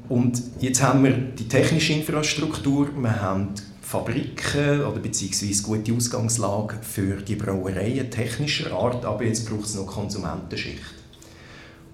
Und 0.09 0.43
jetzt 0.61 0.83
haben 0.83 1.05
wir 1.05 1.13
die 1.13 1.47
technische 1.47 1.93
Infrastruktur, 1.93 2.89
wir 2.99 3.21
haben 3.21 3.51
Fabriken 3.87 4.81
oder 4.81 4.99
beziehungsweise 4.99 5.63
gute 5.63 5.93
Ausgangslage 5.93 6.75
für 6.83 7.23
die 7.23 7.37
Brauereien 7.37 8.11
technischer 8.11 8.73
Art, 8.73 9.05
aber 9.05 9.23
jetzt 9.23 9.49
braucht 9.49 9.67
es 9.67 9.77
noch 9.77 9.87
Konsumentenschicht. 9.87 10.83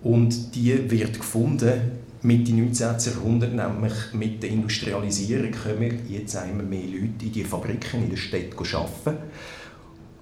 Und 0.02 0.55
die 0.55 0.90
wird 0.90 1.18
gefunden 1.18 1.98
Mitte 2.22 2.55
19. 2.55 2.96
Jahrhundert, 2.98 3.52
nämlich 3.52 3.92
mit 4.14 4.42
der 4.42 4.48
Industrialisierung, 4.50 5.50
kommen 5.50 6.00
jetzt 6.09 6.35
immer 6.35 6.62
mehr 6.62 6.87
Leute 6.87 7.26
in 7.26 7.33
die 7.33 7.44
Fabriken 7.44 8.05
in 8.05 8.11
der 8.11 8.16
Stadt 8.16 8.55
arbeiten. 8.57 9.18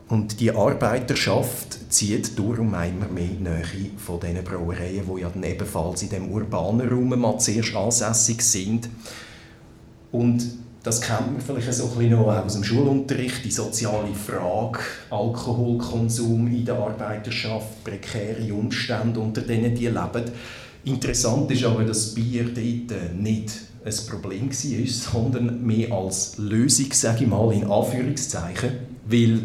Und 0.08 0.40
die 0.40 0.50
Arbeiterschaft 0.50 1.92
zieht 1.92 2.36
darum 2.36 2.74
immer 2.74 3.06
mehr 3.14 3.28
Nähe 3.38 3.90
von 3.96 4.18
diesen 4.18 4.42
Brauereien, 4.42 5.04
die 5.06 5.20
ja 5.20 5.30
dann 5.30 5.44
ebenfalls 5.44 6.02
in 6.02 6.08
dem 6.08 6.32
urbanen 6.32 6.88
Raum 6.88 7.10
mal 7.10 7.38
zuerst 7.38 7.76
ansässig 7.76 8.42
sind. 8.42 8.88
Und 10.10 10.42
das 10.82 11.00
kennt 11.00 11.32
man 11.32 11.40
vielleicht 11.40 11.72
so 11.74 11.84
ein 11.84 11.90
bisschen 11.90 12.10
noch 12.10 12.26
aus 12.26 12.54
dem 12.54 12.64
Schulunterricht, 12.64 13.44
die 13.44 13.50
soziale 13.50 14.14
Frage, 14.14 14.80
Alkoholkonsum 15.10 16.46
in 16.46 16.64
der 16.64 16.76
Arbeiterschaft, 16.76 17.84
prekäre 17.84 18.52
Umstände, 18.54 19.20
unter 19.20 19.42
denen 19.42 19.74
die 19.74 19.86
leben. 19.86 20.30
Interessant 20.84 21.50
ist 21.50 21.64
aber, 21.64 21.84
dass 21.84 22.14
Bier 22.14 22.44
dort 22.44 23.14
nicht 23.14 23.52
ein 23.84 23.94
Problem 24.08 24.50
war, 24.50 24.86
sondern 24.86 25.62
mehr 25.66 25.92
als 25.92 26.38
Lösung, 26.38 26.92
sage 26.92 27.24
ich 27.24 27.30
mal, 27.30 27.52
in 27.52 27.70
Anführungszeichen, 27.70 28.70
weil 29.06 29.40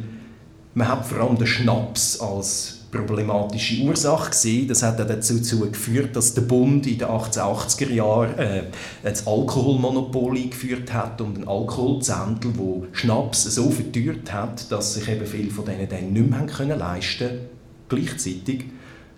man 0.74 0.88
hat 0.88 1.06
vor 1.06 1.20
allem 1.20 1.38
den 1.38 1.48
Schnaps 1.48 2.20
als 2.20 2.75
problematische 2.96 3.84
Ursache 3.84 4.32
gesehen. 4.32 4.68
Das 4.68 4.84
hat 4.84 5.00
dazu 5.00 5.40
geführt, 5.40 6.16
dass 6.16 6.34
der 6.34 6.42
Bund 6.42 6.88
in 6.88 6.98
den 6.98 7.08
1880er 7.08 7.92
Jahren 7.92 8.38
äh, 8.38 8.64
ein 9.04 9.14
Alkoholmonopol 9.26 10.38
eingeführt 10.38 10.94
hat 10.94 11.22
und 11.22 11.38
ein 11.38 11.48
Alkoholzentel, 11.48 12.52
wo 12.56 12.86
Schnaps 12.92 13.44
so 13.44 13.70
verteuert 13.70 14.32
hat, 14.32 14.72
dass 14.72 14.96
sich 14.96 15.08
eben 15.08 15.26
viele 15.26 15.52
von 15.52 15.66
denen 15.66 15.90
dann 15.90 16.14
nicht 16.14 16.30
mehr 16.30 16.46
können 16.46 16.80
leisten 16.80 17.28
konnten. 17.28 17.56
Gleichzeitig 17.88 18.66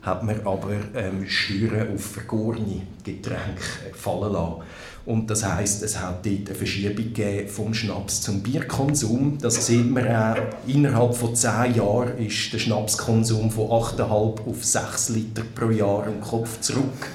hat 0.01 0.23
man 0.23 0.39
aber 0.45 0.73
ähm, 0.95 1.27
Steuern 1.27 1.93
auf 1.93 2.05
vergorene 2.05 2.81
Getränke 3.03 3.61
fallen 3.93 4.33
lassen. 4.33 4.61
Und 5.07 5.29
das 5.29 5.45
heißt, 5.45 5.83
es 5.83 6.01
hat 6.01 6.25
dort 6.25 6.49
eine 6.49 6.53
Verschiebung 6.53 7.47
vom 7.47 7.73
Schnaps 7.73 8.19
zum 8.19 8.41
Bierkonsum. 8.41 9.37
Das 9.41 9.65
sieht 9.65 9.89
man 9.89 10.05
auch. 10.05 10.35
Innerhalb 10.67 11.15
von 11.15 11.33
zehn 11.33 11.75
Jahren 11.75 12.17
ist 12.17 12.51
der 12.51 12.59
Schnapskonsum 12.59 13.49
von 13.49 13.67
8,5 13.67 14.45
auf 14.45 14.65
6 14.65 15.09
Liter 15.09 15.43
pro 15.55 15.69
Jahr 15.69 16.07
im 16.07 16.19
Kopf 16.19 16.59
zurück. 16.59 17.07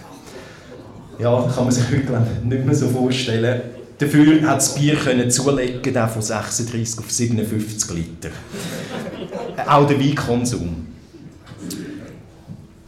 Ja, 1.18 1.46
kann 1.54 1.64
man 1.64 1.72
sich 1.72 1.84
heute 1.90 2.26
nicht 2.42 2.64
mehr 2.64 2.74
so 2.74 2.88
vorstellen. 2.88 3.60
Dafür 3.98 4.40
hat 4.48 4.56
das 4.56 4.74
Bier 4.74 4.96
können 4.96 5.30
zulegen 5.30 6.08
von 6.08 6.22
36 6.22 6.98
auf 6.98 7.10
57 7.10 7.90
Liter. 7.90 8.30
auch 9.66 9.86
der 9.86 10.00
Weinkonsum. 10.00 10.86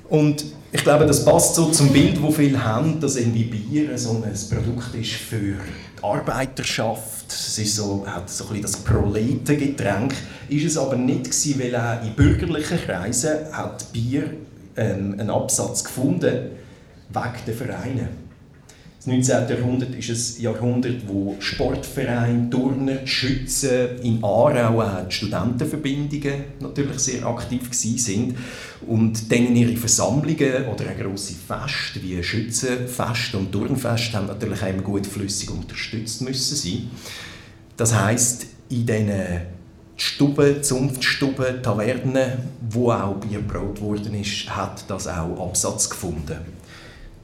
Und 0.09 0.47
ich 0.75 0.83
glaube, 0.83 1.07
das 1.07 1.25
passt 1.25 1.55
so 1.55 1.71
zum 1.71 1.93
Bild, 1.93 2.19
das 2.21 2.35
viele 2.35 2.63
haben, 2.63 2.99
dass 2.99 3.15
irgendwie 3.15 3.45
Bier 3.45 3.97
so 3.97 4.11
ein 4.11 4.23
Produkt 4.23 4.93
ist 4.97 5.13
für 5.13 5.39
die 5.39 6.03
Arbeiterschaft. 6.03 7.27
Es 7.29 7.57
ist 7.59 7.77
so, 7.77 8.05
hat 8.05 8.29
so 8.29 8.47
ein 8.47 8.61
bisschen 8.61 8.63
das 8.63 8.77
Proletengetränk. 8.79 10.15
Ist 10.49 10.65
es 10.65 10.77
aber 10.77 10.97
nicht 10.97 11.25
gewesen, 11.27 11.61
weil 11.61 11.77
auch 11.77 12.05
in 12.05 12.15
bürgerlichen 12.17 12.79
Kreisen 12.79 13.53
hat 13.53 13.93
Bier 13.93 14.31
ähm, 14.77 15.15
einen 15.17 15.31
Absatz 15.31 15.85
gefunden 15.85 16.51
wegen 17.09 17.45
der 17.47 17.55
Vereine. 17.55 18.09
Das 18.97 19.07
19. 19.07 19.49
Jahrhundert 19.57 19.95
ist 19.95 20.39
ein 20.39 20.43
Jahrhundert, 20.43 21.07
wo 21.07 21.37
Sportvereine, 21.39 22.51
Turner, 22.51 23.07
Schützen, 23.07 24.01
in 24.03 24.25
Aarau 24.25 24.81
auch 24.81 25.07
die 25.07 25.15
Studentenverbindungen 25.15 26.45
natürlich 26.59 26.99
sehr 26.99 27.27
aktiv 27.27 27.69
sind 27.71 28.35
und 28.87 29.31
dann 29.31 29.55
ihre 29.55 29.77
Versammlungen 29.77 30.67
oder 30.67 30.89
ein 30.89 30.99
grosse 30.99 31.35
Fest 31.35 32.03
wie 32.03 32.23
Schützenfest 32.23 33.35
und 33.35 33.53
Turnfest 33.53 34.13
haben 34.15 34.27
natürlich 34.27 34.63
auch 34.63 34.69
immer 34.69 34.83
gut 34.83 35.07
flüssig 35.07 35.51
unterstützt 35.51 36.23
müssen 36.23 36.57
sein. 36.57 36.91
Das 37.77 37.95
heisst, 37.95 38.47
in 38.69 38.87
diesen 38.87 39.11
Stuben, 39.97 40.63
Zunftstuben, 40.63 41.63
Tavernen, 41.63 42.33
wo 42.69 42.91
auch 42.91 43.15
Bier 43.17 43.39
gebraut 43.39 43.81
worden 43.81 44.15
ist, 44.15 44.55
hat 44.55 44.85
das 44.89 45.07
auch 45.07 45.49
Absatz 45.49 45.89
gefunden. 45.89 46.39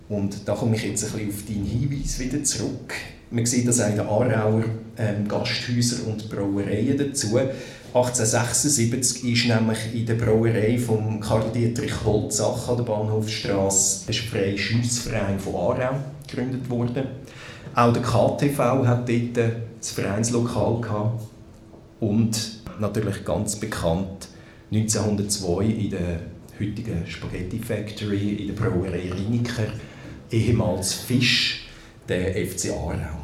Und 0.08 0.48
da 0.48 0.54
komme 0.54 0.76
ich 0.76 0.84
jetzt 0.84 1.04
ein 1.04 1.12
bisschen 1.12 1.28
auf 1.28 1.46
deinen 1.46 1.64
Hinweis 1.66 2.18
wieder 2.18 2.42
zurück. 2.42 2.94
Man 3.30 3.46
sieht 3.46 3.68
das 3.68 3.80
auch 3.80 3.88
in 3.88 3.96
den 3.96 4.06
Aarauer 4.06 4.64
ähm, 4.98 5.28
Gasthäusern 5.28 6.06
und 6.06 6.28
Brauereien 6.28 6.98
dazu. 6.98 7.38
1876 7.92 9.24
ist 9.24 9.46
nämlich 9.46 9.78
in 9.92 10.06
der 10.06 10.14
Brauerei 10.14 10.78
von 10.78 11.18
Karl 11.18 11.50
Dietrich 11.52 12.04
Holzach 12.04 12.68
an 12.68 12.76
der 12.76 12.84
Bahnhofstrasse 12.84 14.06
ein 14.06 14.14
freier 14.14 14.56
Schiessverein 14.56 15.40
von 15.40 15.56
Aarau 15.56 15.96
gegründet 16.24 16.70
worden. 16.70 17.08
Auch 17.74 17.92
der 17.92 18.02
KTV 18.02 18.86
hat 18.86 19.08
dort 19.08 19.52
das 19.80 19.90
Vereinslokal 19.90 20.80
gehabt. 20.80 21.22
Und 21.98 22.60
natürlich 22.78 23.24
ganz 23.24 23.56
bekannt 23.56 24.28
1902 24.72 25.64
in 25.64 25.90
der 25.90 26.20
heutigen 26.60 27.04
Spaghetti 27.08 27.58
Factory 27.58 28.34
in 28.34 28.54
der 28.54 28.54
Brauerei 28.54 29.10
Riniker, 29.12 29.66
ehemals 30.30 30.94
Fisch, 30.94 31.66
der 32.08 32.34
FC 32.46 32.70
Aarau. 32.70 33.18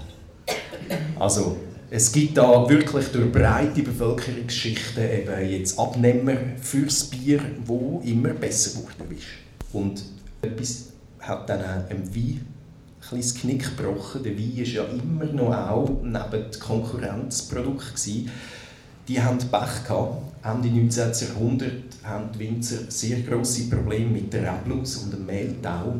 Also 1.21 1.57
es 1.91 2.11
gibt 2.11 2.37
da 2.37 2.69
wirklich 2.69 3.07
durch 3.09 3.31
breite 3.31 3.83
Bevölkerungsschichten 3.83 5.05
eben 5.05 5.51
jetzt 5.51 5.79
Abnehmer 5.79 6.37
fürs 6.61 7.05
Bier, 7.05 7.41
wo 7.65 8.03
immer 8.05 8.31
besser 8.31 8.81
geworden 8.81 9.17
ist. 9.17 9.27
Und 9.73 10.03
etwas 10.43 10.87
hat 11.21 11.49
dann 11.49 11.61
auch 11.61 11.91
im 11.91 12.15
Wein 12.15 12.47
ein 13.13 13.19
das 13.19 13.35
Knick 13.37 13.77
gebrochen. 13.77 14.23
Der 14.25 14.37
Wein 14.37 14.57
war 14.57 14.65
ja 14.65 14.85
immer 14.85 15.25
noch 15.27 15.55
auch 15.55 16.03
neben 16.03 16.51
dem 16.51 16.61
Konkurrenzprodukt. 16.61 17.95
Gewesen. 17.95 18.31
Die 19.07 19.23
hatten 19.23 19.49
Pech 19.49 19.85
gehabt. 19.87 20.23
Ende 20.43 20.69
19. 20.69 21.29
Jahrhundert 21.29 21.85
haben 22.03 22.31
die 22.35 22.39
Winzer 22.41 22.79
sehr 22.89 23.21
grosse 23.21 23.69
Probleme 23.69 24.11
mit 24.11 24.33
der 24.33 24.43
Reblaus 24.43 24.97
und 24.97 25.13
dem 25.13 25.27
Mehltau. 25.27 25.95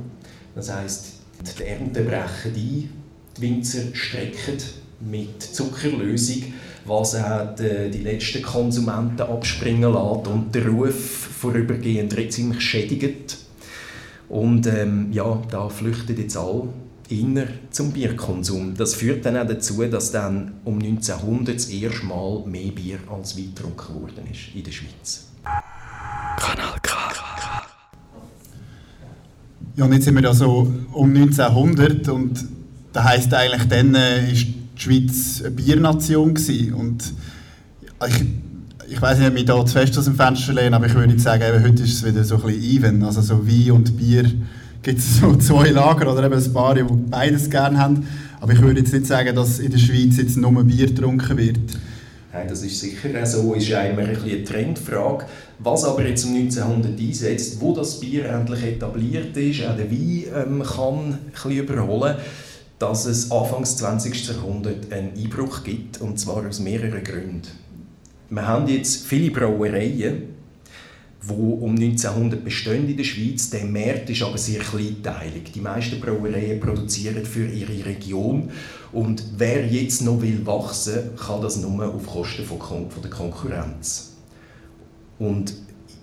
Das 0.55 0.73
heisst, 0.73 1.15
die 1.59 1.63
Ernte 1.63 2.03
brechen 2.03 2.55
ein, 2.55 2.55
die 2.55 2.89
Winzer 3.39 3.83
strecken 3.93 4.59
mit 5.01 5.43
Zuckerlösung, 5.43 6.53
was 6.85 7.15
auch 7.15 7.55
die, 7.55 7.91
die 7.91 8.03
letzten 8.03 8.43
Konsumenten 8.43 9.23
abspringen 9.23 9.93
lässt 9.93 10.29
und 10.29 10.55
den 10.55 10.69
Ruf 10.69 11.29
vorübergehend 11.41 12.15
ziemlich 12.33 12.63
schädigt. 12.63 13.39
Und 14.29 14.67
ähm, 14.67 15.09
ja, 15.13 15.41
da 15.51 15.69
flüchten 15.69 16.17
jetzt 16.19 16.37
alle 16.37 16.69
inner 17.09 17.47
zum 17.71 17.93
Bierkonsum. 17.93 18.75
Das 18.77 18.95
führt 18.95 19.25
dann 19.25 19.37
auch 19.37 19.47
dazu, 19.47 19.85
dass 19.85 20.11
dann 20.11 20.55
um 20.65 20.79
1900 20.79 21.55
das 21.55 21.67
erste 21.67 22.07
Mal 22.07 22.43
mehr 22.47 22.73
Bier 22.73 22.99
als 23.09 23.37
Wein 23.37 23.53
getrunken 23.55 23.95
worden 23.95 24.25
ist 24.31 24.55
in 24.55 24.65
der 24.65 24.73
Schweiz. 24.73 25.29
Kanal 26.37 26.79
K. 26.83 26.97
Ja, 29.77 29.85
und 29.85 29.93
jetzt 29.93 30.07
sind 30.07 30.15
wir 30.15 30.23
da 30.23 30.33
so 30.33 30.73
um 30.93 31.15
1900 31.15 32.09
und 32.09 32.47
das 32.95 33.05
heisst 33.05 33.35
eigentlich, 33.35 33.69
dann 33.69 33.95
äh, 33.95 34.33
ist 34.33 34.47
die 34.77 34.83
Schweiz 34.83 35.41
eine 35.41 35.51
Biernation 35.53 36.35
gewesen. 36.35 36.75
und 36.75 37.13
ich, 38.09 38.25
ich 38.89 39.03
weiß 39.03 39.19
nicht, 39.19 39.29
ob 39.29 39.37
ich 39.37 39.45
da 39.45 39.67
zu 39.67 39.73
fest 39.73 39.99
aus 39.99 40.05
dem 40.05 40.15
Fenster 40.15 40.53
lehne, 40.53 40.77
aber 40.77 40.87
ich 40.87 40.95
würde 40.95 41.19
sagen, 41.19 41.43
eben, 41.43 41.65
heute 41.65 41.83
ist 41.83 41.95
es 41.95 42.05
wieder 42.05 42.25
so 42.25 42.37
ein 42.37 42.43
bisschen 42.43 42.63
even, 42.63 43.03
also 43.03 43.21
so 43.21 43.47
Wein 43.47 43.73
und 43.73 43.97
Bier 43.97 44.31
gibt 44.83 44.99
es 44.99 45.17
so 45.21 45.35
zwei 45.37 45.71
Lager 45.71 46.13
oder 46.13 46.25
eben 46.25 46.35
ein 46.35 46.53
paar, 46.53 46.75
die 46.75 46.83
beides 46.83 47.51
gerne 47.51 47.79
haben. 47.79 48.07
Aber 48.41 48.53
ich 48.53 48.61
würde 48.61 48.81
jetzt 48.81 48.93
nicht 48.93 49.07
sagen, 49.07 49.35
dass 49.35 49.59
in 49.59 49.71
der 49.71 49.79
Schweiz 49.79 50.17
jetzt 50.19 50.37
nur 50.37 50.63
Bier 50.63 50.87
getrunken 50.87 51.37
wird. 51.37 51.59
Nein, 52.33 52.49
das 52.49 52.63
ist 52.63 52.79
sicher 52.79 53.25
so, 53.25 53.55
ist 53.55 53.69
ja 53.69 53.81
immer 53.81 54.03
ein 54.03 54.17
eine 54.23 54.45
Trendfrage. 54.45 55.25
Was 55.59 55.85
aber 55.85 56.07
jetzt 56.07 56.25
um 56.27 56.35
1900 56.35 57.01
einsetzt, 57.01 57.61
wo 57.61 57.75
das 57.75 57.99
Bier 57.99 58.27
endlich 58.27 58.63
etabliert 58.63 59.35
ist, 59.37 59.65
auch 59.65 59.75
der 59.75 59.91
Wein 59.91 60.25
ähm, 60.35 60.63
kann 60.63 61.15
ein 61.15 61.19
bisschen 61.33 61.53
überholen, 61.53 62.17
dass 62.79 63.07
es 63.07 63.31
Anfangs 63.31 63.77
20. 63.79 64.29
Jahrhundert 64.29 64.93
einen 64.93 65.17
Einbruch 65.17 65.65
gibt, 65.65 66.01
und 66.01 66.19
zwar 66.19 66.47
aus 66.47 66.61
mehreren 66.61 67.03
Gründen. 67.03 67.49
Wir 68.29 68.47
haben 68.47 68.69
jetzt 68.69 69.07
viele 69.07 69.31
Brauereien, 69.31 70.35
wo 71.23 71.55
um 71.55 71.75
1900 71.75 72.45
bestehen 72.45 72.89
in 72.89 72.97
der 72.97 73.05
Schweiz. 73.05 73.51
Der 73.51 73.65
Markt 73.65 74.11
ist 74.11 74.23
aber 74.23 74.39
sehr 74.39 74.61
kleinteilig. 74.61 75.53
Die 75.55 75.61
meisten 75.61 76.01
Brauereien 76.01 76.61
produzieren 76.61 77.25
für 77.25 77.47
ihre 77.47 77.85
Region 77.85 78.51
und 78.93 79.25
wer 79.37 79.67
jetzt 79.67 80.03
noch 80.03 80.21
will 80.21 80.45
wachsen, 80.45 81.11
kann 81.17 81.41
das 81.41 81.57
nur 81.57 81.95
auf 81.95 82.07
Kosten 82.07 82.45
von, 82.45 82.61
von 82.61 83.03
der 83.03 83.11
Konkurrenz. 83.11 84.13
Und 85.19 85.55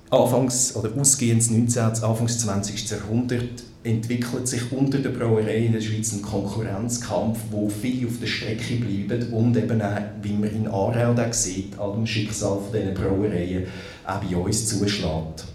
Anfangs 0.10 0.76
oder 0.76 0.92
ausgehend 1.00 1.50
19. 1.50 1.82
Anfangs 1.82 2.40
20. 2.40 2.90
Jahrhundert 2.90 3.64
entwickelt 3.84 4.48
sich 4.48 4.72
unter 4.72 5.00
den 5.00 5.14
Brauereien 5.14 5.66
in 5.66 5.74
der 5.74 5.82
Schweiz 5.82 6.14
ein 6.14 6.22
Konkurrenzkampf, 6.22 7.40
wo 7.52 7.70
viele 7.70 8.08
auf 8.08 8.20
der 8.20 8.28
Strecke 8.28 8.76
bleiben 8.76 9.34
und 9.34 9.58
eben 9.58 9.82
auch, 9.82 10.00
wie 10.22 10.34
man 10.34 10.50
in 10.50 10.68
Aarau 10.68 11.14
da 11.14 11.32
sieht, 11.34 11.78
an 11.78 11.94
dem 11.94 12.08
Schicksal 12.08 12.60
dieser 12.74 12.92
Brauereien 12.92 13.66
auch 14.06 14.22
bei 14.22 14.36
uns 14.36 14.68
zuschlägt. 14.68 15.46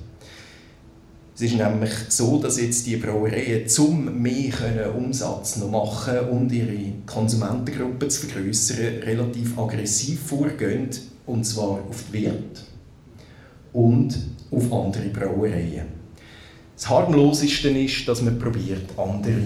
Es 1.34 1.42
ist 1.42 1.56
nämlich 1.56 1.92
so, 2.08 2.38
dass 2.38 2.60
jetzt 2.60 2.84
die 2.86 2.96
Brauereien, 2.96 3.64
um 3.78 4.22
mehr 4.22 4.94
Umsatz 4.94 5.56
noch 5.56 5.70
machen 5.70 6.18
und 6.30 6.50
ihre 6.50 6.92
Konsumentengruppe 7.06 8.08
zu 8.08 8.26
vergrößern, 8.26 9.02
relativ 9.04 9.56
aggressiv 9.56 10.20
vorgehen, 10.20 10.88
und 11.26 11.44
zwar 11.44 11.80
auf 11.88 12.04
die 12.08 12.24
Wirt 12.24 12.64
und 13.72 14.18
auf 14.50 14.72
andere 14.72 15.08
Brauereien. 15.10 15.97
Das 16.78 16.88
harmloseste 16.90 17.70
ist, 17.70 18.06
dass 18.06 18.22
man 18.22 18.38
probiert, 18.38 18.96
andere 18.96 19.42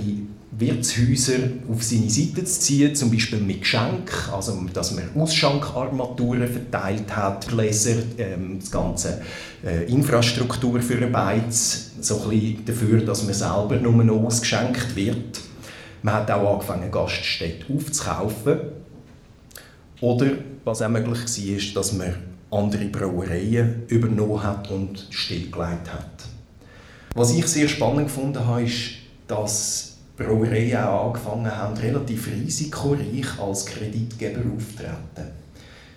Wirtshäuser 0.51 1.39
auf 1.67 1.83
seine 1.83 2.11
Seite 2.11 2.45
zu 2.45 2.61
ziehen, 2.61 2.95
zum 2.95 3.11
Beispiel 3.11 3.39
mit 3.39 3.63
Geschenk, 3.63 4.29
also 4.31 4.67
dass 4.75 4.95
man 4.95 5.05
Ausschankarmaturen 5.17 6.47
verteilt 6.47 7.17
hat, 7.17 7.49
Gläser, 7.49 8.03
ähm, 8.19 8.59
das 8.61 8.71
ganze 8.71 9.23
äh, 9.65 9.91
Infrastruktur 9.91 10.83
für 10.83 11.03
ein 11.03 11.11
Beiz, 11.11 11.93
so 12.03 12.21
ein 12.21 12.29
bisschen 12.29 12.65
dafür, 12.67 13.01
dass 13.01 13.25
man 13.25 13.33
selber 13.33 13.77
nur 13.77 14.05
noch 14.05 14.25
ausgeschenkt 14.25 14.95
wird. 14.95 15.41
Man 16.03 16.13
hat 16.13 16.31
auch 16.31 16.53
angefangen, 16.53 16.91
Gaststätte 16.91 17.65
aufzukaufen. 17.73 18.59
Oder 20.03 20.33
was 20.65 20.83
auch 20.83 20.91
möglich 20.91 21.19
war, 21.19 21.75
dass 21.77 21.93
man 21.95 22.15
andere 22.51 22.85
Brauereien 22.85 23.85
übernommen 23.89 24.43
hat 24.43 24.71
und 24.71 25.07
stillgelegt 25.09 25.91
hat. 25.91 26.32
Was 27.15 27.35
ich 27.35 27.47
sehr 27.47 27.69
spannend 27.69 28.07
gefunden 28.07 28.47
habe, 28.47 28.63
ist, 28.63 28.93
dass 29.29 29.99
Brauereien 30.17 30.79
auch 30.79 31.09
angefangen 31.09 31.55
haben, 31.55 31.77
relativ 31.77 32.27
risikoreich 32.29 33.39
als 33.39 33.67
Kreditgeber 33.67 34.41
aufzutreten. 34.55 35.43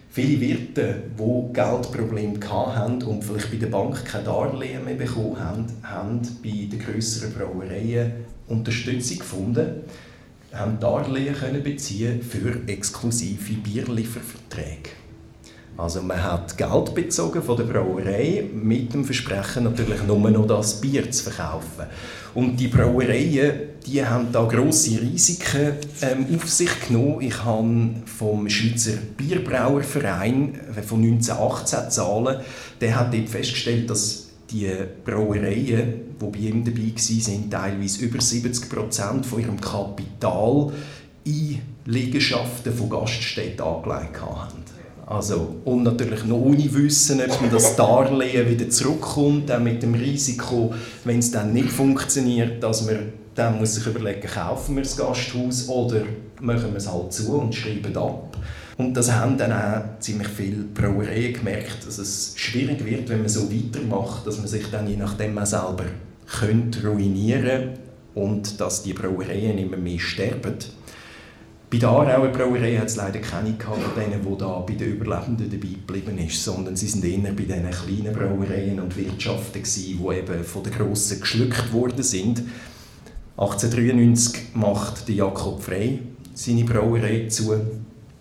Viele 0.10 0.42
Wirte, 0.42 1.04
die 1.18 1.54
Geldprobleme 1.54 2.40
hatten 2.50 3.02
und 3.04 3.24
vielleicht 3.24 3.52
bei 3.52 3.58
der 3.58 3.68
Bank 3.68 4.04
kein 4.04 4.26
Darlehen 4.26 4.84
mehr 4.84 4.96
bekommen 4.96 5.40
haben, 5.40 5.66
haben 5.84 6.22
bei 6.44 6.68
den 6.70 6.80
grösseren 6.80 7.34
Brauereien 7.34 8.12
Unterstützung 8.48 9.20
gefunden, 9.20 9.84
haben 10.54 10.80
Darlehen 10.80 11.36
können 11.36 11.64
beziehen 11.64 12.22
für 12.22 12.68
exklusive 12.68 13.54
Bierlieferverträge. 13.54 14.90
Also 15.78 16.02
man 16.02 16.24
hat 16.24 16.58
Geld 16.58 16.96
bezogen 16.96 17.44
von 17.44 17.58
der 17.58 17.66
Brauerei 17.66 18.46
mit 18.54 18.94
dem 18.94 19.04
Versprechen 19.04 19.66
natürlich 19.66 20.02
nur 20.04 20.18
noch 20.32 20.48
das 20.48 20.80
Bier 20.80 21.12
zu 21.12 21.26
verkaufen. 21.26 21.86
Und 22.34 22.58
die 22.58 22.68
Brauereien, 22.68 23.54
die 23.86 24.06
haben 24.06 24.32
da 24.32 24.46
grosse 24.46 25.02
Risiken 25.02 25.74
ähm, 26.02 26.28
auf 26.36 26.50
sich 26.50 26.88
genommen. 26.88 27.22
Ich 27.22 27.44
habe 27.44 27.90
vom 28.06 28.50
Schweizer 28.50 28.94
Bierbrauerverein 29.18 30.56
äh, 30.78 30.82
von 30.82 31.04
1918 31.04 31.92
Zahlen, 31.92 32.38
der 32.80 33.00
hat 33.00 33.14
dort 33.14 33.30
festgestellt, 33.30 33.90
dass 33.90 34.30
die 34.50 34.72
Brauereien, 35.04 36.16
die 36.22 36.26
bei 36.26 36.38
ihm 36.38 36.64
dabei 36.64 36.94
waren, 36.96 37.50
teilweise 37.50 38.06
über 38.06 38.22
70 38.22 38.70
Prozent 38.70 39.26
von 39.26 39.42
ihrem 39.42 39.60
Kapital 39.60 40.72
in 41.26 41.60
Liegenschaften 41.86 42.74
von 42.74 42.90
Gaststätten 42.90 43.62
angelegt 43.62 44.22
haben. 44.22 44.75
Also, 45.08 45.58
und 45.66 45.84
natürlich 45.84 46.26
noch 46.26 46.38
ohne 46.38 46.74
Wissen, 46.74 47.22
ob 47.22 47.52
das 47.52 47.76
Darlehen 47.76 48.50
wieder 48.50 48.70
zurückkommt, 48.70 49.52
auch 49.52 49.60
mit 49.60 49.84
dem 49.84 49.94
Risiko, 49.94 50.74
wenn 51.04 51.20
es 51.20 51.30
dann 51.32 51.54
nicht 51.54 51.70
funktioniert, 51.70 52.64
dass 52.64 52.86
man 52.86 53.14
dann 53.36 53.60
muss 53.60 53.76
sich 53.76 53.86
überlegen, 53.86 54.28
kaufen 54.28 54.76
wir 54.76 54.84
das 54.84 54.96
Gasthaus 54.96 55.68
oder 55.68 56.04
machen 56.40 56.72
wir 56.72 56.78
es 56.78 56.92
halt 56.92 57.14
zu 57.14 57.38
und 57.38 57.54
schreiben 57.54 57.96
ab. 57.98 58.38
Und 58.78 58.94
das 58.96 59.12
haben 59.12 59.38
dann 59.38 59.52
auch 59.52 60.00
ziemlich 60.00 60.28
viele 60.28 60.64
Brauereien 60.64 61.34
gemerkt, 61.34 61.86
dass 61.86 61.98
es 61.98 62.34
schwierig 62.36 62.84
wird, 62.84 63.10
wenn 63.10 63.20
man 63.20 63.30
so 63.30 63.50
weitermacht, 63.52 64.26
dass 64.26 64.38
man 64.38 64.48
sich 64.48 64.70
dann 64.72 64.88
je 64.88 64.98
nachdem 64.98 65.38
auch 65.38 65.46
selber 65.46 65.86
könnte 66.40 66.88
ruinieren 66.88 67.72
und 68.16 68.60
dass 68.60 68.84
die 68.84 68.94
Brauereien 68.94 69.58
immer 69.58 69.78
mehr 69.78 70.00
sterben. 70.00 70.56
Bei 71.72 71.78
der 71.78 71.90
Aarauer 71.90 72.28
Brauerei 72.28 72.78
hat 72.78 72.88
es 72.88 72.96
leider 72.96 73.20
keine 73.20 73.54
gehabt, 73.54 73.98
denen, 73.98 74.22
die 74.24 74.38
da 74.38 74.60
bei 74.60 74.74
den 74.74 74.94
Überlebenden 74.94 75.50
dabei 75.50 75.74
geblieben 75.74 76.18
ist, 76.20 76.44
sondern 76.44 76.76
sie 76.76 76.88
sind 76.88 77.04
eher 77.04 77.32
bei 77.32 77.44
diesen 77.44 77.72
kleinen 77.72 78.14
Brauereien 78.14 78.80
und 78.80 78.96
Wirtschaften 78.96 79.64
gewesen, 79.64 80.00
die 80.00 80.16
eben 80.16 80.44
von 80.44 80.64
den 80.64 80.74
Grossen 80.74 81.20
geschluckt 81.20 81.74
worden 81.74 82.04
sind. 82.04 82.44
1893 83.38 84.54
macht 84.54 85.10
Jakob 85.10 85.62
Frey 85.62 86.00
seine 86.36 86.66
Brauerei 86.66 87.28
zu. 87.30 87.54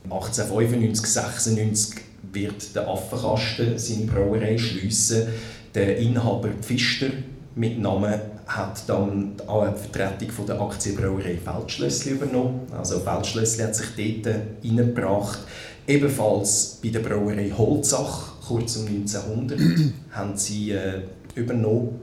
1895, 0.05 1.07
96 1.07 2.01
wird 2.33 2.75
der 2.75 2.89
Affenkasten 2.89 3.79
seine 3.79 4.07
Brauerei 4.07 4.57
schliessen. 4.57 5.29
Der 5.75 5.99
Inhaber 5.99 6.51
Pfister 6.63 7.09
mit 7.55 7.79
Namen 7.79 8.21
hat 8.47 8.89
dann 8.89 9.33
die 9.37 9.91
Vertretung 9.91 10.31
von 10.31 10.47
der 10.47 10.61
Aktienbrauerei 10.61 11.39
Feldschlössli 11.39 12.13
übernommen. 12.13 12.61
Also 12.77 13.01
Feldschlössli 13.01 13.65
hat 13.65 13.75
sich 13.75 14.23
dort 14.23 14.37
hineingebracht. 14.63 15.41
Ebenfalls 15.87 16.79
bei 16.83 16.89
der 16.89 17.01
Brauerei 17.01 17.51
Holzach, 17.51 18.33
kurz 18.47 18.77
um 18.77 18.87
1900, 18.87 19.59
haben 20.13 20.37
sie 20.37 20.73
äh, 20.73 21.03
übernommen. 21.35 22.01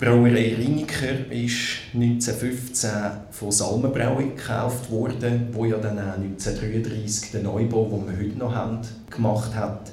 Die 0.00 0.04
Brauerei 0.04 0.54
Riniker 0.56 1.30
ist 1.30 1.78
1915 1.92 2.90
von 3.30 3.50
Salmenbrauung 3.50 4.36
gekauft 4.36 4.90
worden, 4.90 5.48
wo 5.52 5.64
ja 5.64 5.76
dann 5.78 5.98
auch 5.98 6.14
1933 6.14 7.32
den 7.32 7.42
Neubau, 7.42 7.86
den 7.86 8.06
wir 8.06 8.26
heute 8.26 8.38
noch 8.38 8.54
haben, 8.54 8.78
gemacht 9.10 9.54
hat. 9.54 9.90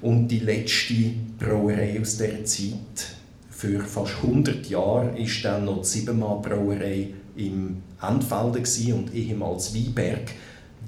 Und 0.00 0.28
die 0.28 0.40
letzte 0.40 0.94
Brauerei 1.38 2.00
aus 2.00 2.16
dieser 2.16 2.44
Zeit 2.44 3.21
für 3.62 3.78
fast 3.78 4.14
100 4.24 4.66
Jahre 4.66 5.16
ist 5.16 5.44
dann 5.44 5.66
noch 5.66 5.82
die 5.82 5.86
Siebenmal 5.86 6.40
Brauerei 6.40 7.10
im 7.36 7.80
Endfelden 8.02 8.94
und 8.94 9.14
ehemals 9.14 9.72
Weinberg, 9.72 10.32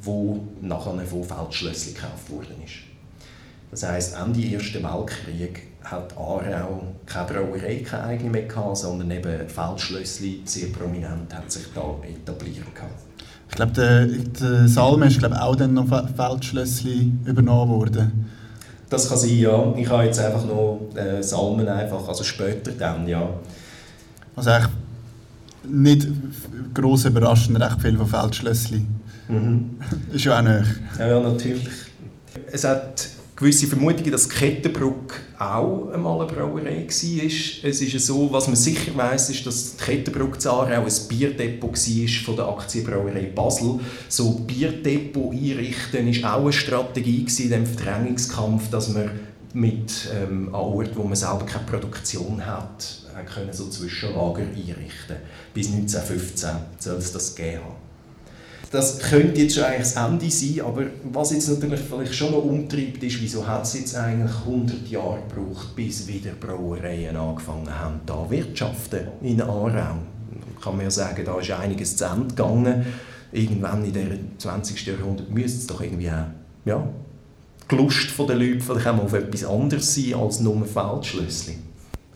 wo 0.02 0.42
nachher 0.60 0.98
von 1.06 1.22
Feldschlössli 1.22 1.92
gekauft 1.92 2.28
worden 2.30 2.56
ist. 2.64 2.74
Das 3.70 3.88
heisst, 3.88 4.16
Ende 4.16 4.40
des 4.40 4.52
Ersten 4.54 4.82
Weltkrieg 4.82 5.68
hat 5.84 6.16
Aarau 6.16 6.82
keine 7.06 7.26
Brauerei, 7.28 7.76
keine 7.88 8.04
eigene 8.04 8.30
mehr 8.30 8.46
gehabt, 8.46 8.78
sondern 8.78 9.08
eben 9.08 9.48
Feldschlössli 9.48 10.42
sehr 10.44 10.70
prominent 10.70 11.32
hat 11.32 11.52
sich 11.52 11.66
da 11.72 11.94
etabliert 12.02 12.74
gehabt. 12.74 13.04
Ich 13.50 13.54
glaube, 13.54 13.72
der, 13.72 14.06
der 14.06 14.66
Salme 14.66 15.06
ist 15.06 15.20
glaube 15.20 15.40
auch 15.40 15.54
dann 15.54 15.74
noch 15.74 15.86
Feldschlössli 16.16 17.12
übernommen 17.24 17.70
worden. 17.70 18.30
Das 18.94 19.08
kann 19.08 19.18
sein, 19.18 19.38
ja. 19.38 19.74
Ich 19.76 19.88
habe 19.88 20.04
jetzt 20.04 20.20
einfach 20.20 20.44
noch 20.44 20.78
äh, 20.94 21.20
Salmen 21.20 21.66
einfach, 21.66 22.06
also 22.06 22.22
später 22.22 22.70
dann, 22.70 23.08
ja. 23.08 23.28
Also 24.36 24.50
eigentlich 24.50 24.72
nicht 25.64 26.08
gross 26.72 27.04
überraschend, 27.04 27.60
recht 27.60 27.80
viel 27.82 27.96
von 27.96 28.06
Feldschlössli. 28.06 28.86
Mhm. 29.26 29.78
ist 30.12 30.24
ja 30.24 30.38
auch 30.38 30.42
nicht. 30.42 30.64
Ja, 30.96 31.08
ja, 31.08 31.20
natürlich. 31.20 31.68
Es 32.52 32.62
hat 32.62 33.08
gewisse 33.36 33.66
Vermutungen, 33.66 34.12
dass 34.12 34.28
Kettenbruck 34.28 35.20
auch 35.38 35.90
einmal 35.90 36.20
eine 36.20 36.32
Brauerei 36.32 36.86
war. 36.86 37.70
Es 37.70 37.80
ist 37.80 38.06
so, 38.06 38.32
was 38.32 38.46
man 38.46 38.56
sicher 38.56 38.94
weiß, 38.94 39.30
ist, 39.30 39.46
dass 39.46 39.76
die 39.76 39.82
Kettenbruck 39.82 40.40
Zara 40.40 40.78
auch 40.78 40.86
ein 40.86 41.08
Bierdepot 41.08 41.72
war 41.72 42.24
von 42.24 42.36
der 42.36 42.48
Aktienbrauerei 42.48 43.32
Basel. 43.34 43.80
So 44.08 44.30
Bierdepot 44.32 45.32
einrichten 45.32 46.22
war 46.22 46.36
auch 46.36 46.42
eine 46.42 46.52
Strategie 46.52 47.26
in 47.38 47.50
dem 47.50 47.66
Verdrängungskampf, 47.66 48.70
dass 48.70 48.90
man 48.90 49.10
mit 49.52 50.08
ähm, 50.12 50.48
an 50.48 50.54
Orten, 50.54 50.96
wo 50.96 51.04
man 51.04 51.16
selber 51.16 51.46
keine 51.46 51.64
Produktion 51.64 52.44
hat, 52.44 53.02
können 53.32 53.52
so 53.52 53.68
Zwischenlager 53.68 54.42
einrichten. 54.42 55.16
Bis 55.52 55.68
1915 55.68 56.50
soll 56.78 56.96
es 56.96 57.12
das 57.12 57.34
gegeben 57.34 57.62
haben 57.64 57.83
das 58.74 58.98
könnte 58.98 59.40
jetzt 59.40 59.54
schon 59.54 59.64
eigentlich 59.64 59.92
das 59.92 59.96
Ende 59.96 60.30
sein, 60.30 60.64
aber 60.66 60.82
was 61.12 61.30
jetzt 61.30 61.48
natürlich 61.48 61.80
vielleicht 61.80 62.14
schon 62.14 62.32
noch 62.32 62.44
umtreibt, 62.44 63.02
ist, 63.04 63.20
wieso 63.20 63.46
hat 63.46 63.62
es 63.62 63.74
jetzt 63.74 63.94
eigentlich 63.94 64.34
100 64.44 64.88
Jahre 64.88 65.20
gebraucht, 65.28 65.76
bis 65.76 66.08
wieder 66.08 66.32
Brauereien 66.32 67.16
angefangen 67.16 67.70
haben, 67.72 68.00
da 68.04 68.28
wirtschaften 68.28 69.06
in 69.22 69.40
Aarau. 69.40 69.98
Kann 70.60 70.76
man 70.76 70.80
ja 70.80 70.90
sagen, 70.90 71.24
da 71.24 71.38
ist 71.38 71.50
einiges 71.52 71.96
zu 71.96 72.04
Ende 72.04 72.28
gegangen. 72.28 72.86
Irgendwann 73.30 73.84
in 73.84 73.92
der 73.92 74.06
20. 74.38 74.86
Jahrhundert 74.86 75.30
müsste 75.30 75.58
es 75.58 75.66
doch 75.68 75.80
irgendwie 75.80 76.10
auch, 76.10 76.26
ja, 76.64 76.88
die 77.70 77.76
Lust 77.76 78.18
der 78.18 78.36
Leute 78.36 78.60
vielleicht 78.60 78.86
auch 78.88 78.96
mal 78.96 79.02
auf 79.04 79.12
etwas 79.12 79.44
anderes 79.44 79.94
sein 79.94 80.14
als 80.14 80.40
nur 80.40 80.66
Feldschlössli. 80.66 81.58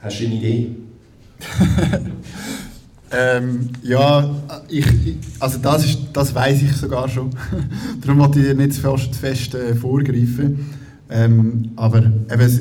Hast 0.01 0.21
du 0.21 0.25
eine 0.25 0.35
Idee? 0.35 0.71
Ähm, 3.11 3.71
ja, 3.83 4.29
ich, 4.68 4.87
also 5.40 5.59
das, 5.59 5.85
ist, 5.85 5.99
das 6.12 6.35
weiß 6.35 6.62
ich 6.62 6.73
sogar 6.73 7.09
schon. 7.09 7.31
Darum 8.03 8.18
wollte 8.18 8.40
ich 8.40 8.57
nicht 8.57 8.75
fast 8.75 9.14
fest 9.16 9.55
äh, 9.55 9.75
vorgreifen. 9.75 10.71
Ähm, 11.11 11.71
aber 11.77 11.99
eben, 11.99 12.40
es, 12.40 12.61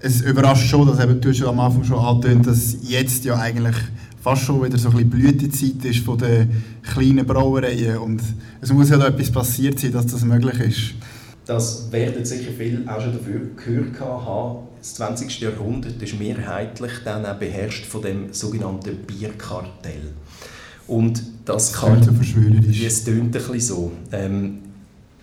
es, 0.00 0.20
überrascht 0.20 0.68
schon, 0.68 0.86
dass 0.86 1.00
eben, 1.00 1.20
du 1.20 1.34
schon 1.34 1.48
am 1.48 1.58
Anfang 1.58 1.82
schon 1.82 1.98
angetönt 1.98 2.46
dass 2.46 2.76
jetzt 2.82 3.24
ja 3.24 3.36
eigentlich 3.36 3.74
fast 4.22 4.42
schon 4.42 4.64
wieder 4.64 4.78
so 4.78 4.90
ein 4.90 4.94
bisschen 4.94 5.10
Blütezeit 5.10 5.84
ist 5.84 6.04
von 6.04 6.18
den 6.18 6.62
kleinen 6.82 7.26
Brauereien. 7.26 7.98
Und 7.98 8.22
es 8.60 8.72
muss 8.72 8.90
ja 8.90 8.98
da 8.98 9.08
etwas 9.08 9.32
passiert 9.32 9.80
sein, 9.80 9.92
dass 9.92 10.06
das 10.06 10.24
möglich 10.24 10.60
ist. 10.60 10.94
Das 11.46 11.90
werden 11.92 12.24
sicher 12.24 12.50
viele 12.56 12.92
auch 12.92 13.00
schon 13.00 13.12
dafür 13.12 13.40
gehört 13.56 14.00
haben 14.00 14.66
das 14.86 14.94
20. 14.94 15.40
Jahrhundert 15.40 16.00
ist 16.00 16.18
mehrheitlich 16.18 16.92
dann 17.04 17.26
auch 17.26 17.34
beherrscht 17.34 17.86
von 17.86 18.02
dem 18.02 18.32
sogenannten 18.32 18.96
Bierkartell. 18.98 20.12
Und 20.86 21.20
das, 21.44 21.72
kann... 21.72 21.98
Es 21.98 23.04
tönt 23.04 23.24
ein 23.24 23.30
bisschen 23.32 23.60
so. 23.60 23.92
Ähm, 24.12 24.58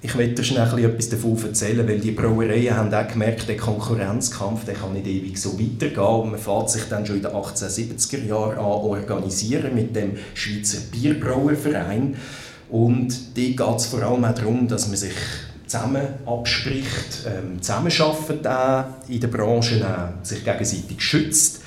ich 0.01 0.13
möchte 0.15 0.43
schnell 0.43 0.83
etwas 0.83 1.07
davon 1.07 1.41
erzählen, 1.41 1.88
weil 1.88 1.99
die 1.99 2.12
Brauereien 2.12 2.75
haben 2.75 2.93
auch 2.93 3.07
gemerkt, 3.07 3.47
der 3.47 3.55
Konkurrenzkampf 3.55 4.65
der 4.65 4.73
kann 4.73 4.91
nicht 4.91 5.07
ewig 5.07 5.38
so 5.38 5.57
weitergehen. 5.57 6.03
Und 6.03 6.31
man 6.31 6.39
fährt 6.39 6.69
sich 6.69 6.83
dann 6.89 7.05
schon 7.05 7.15
in 7.15 7.21
den 7.21 7.31
1870er 7.31 8.25
Jahren 8.25 8.57
an 8.57 8.65
organisieren 8.65 9.73
mit 9.75 9.95
dem 9.95 10.17
Schweizer 10.33 10.79
Bierbrauerverein. 10.91 12.15
Und 12.69 13.38
dort 13.38 13.57
geht 13.57 13.77
es 13.77 13.86
vor 13.86 14.03
allem 14.03 14.25
auch 14.25 14.36
darum, 14.36 14.67
dass 14.67 14.88
man 14.88 14.97
sich 14.97 15.13
zusammen 15.73 16.07
abspricht, 16.27 17.25
ähm, 17.25 17.59
zusammenarbeitet 17.59 18.45
auch 18.45 18.86
in 19.07 19.19
der 19.19 19.27
Branche, 19.27 19.83
auch 19.83 20.23
sich 20.23 20.45
gegenseitig 20.45 21.01
schützt. 21.01 21.62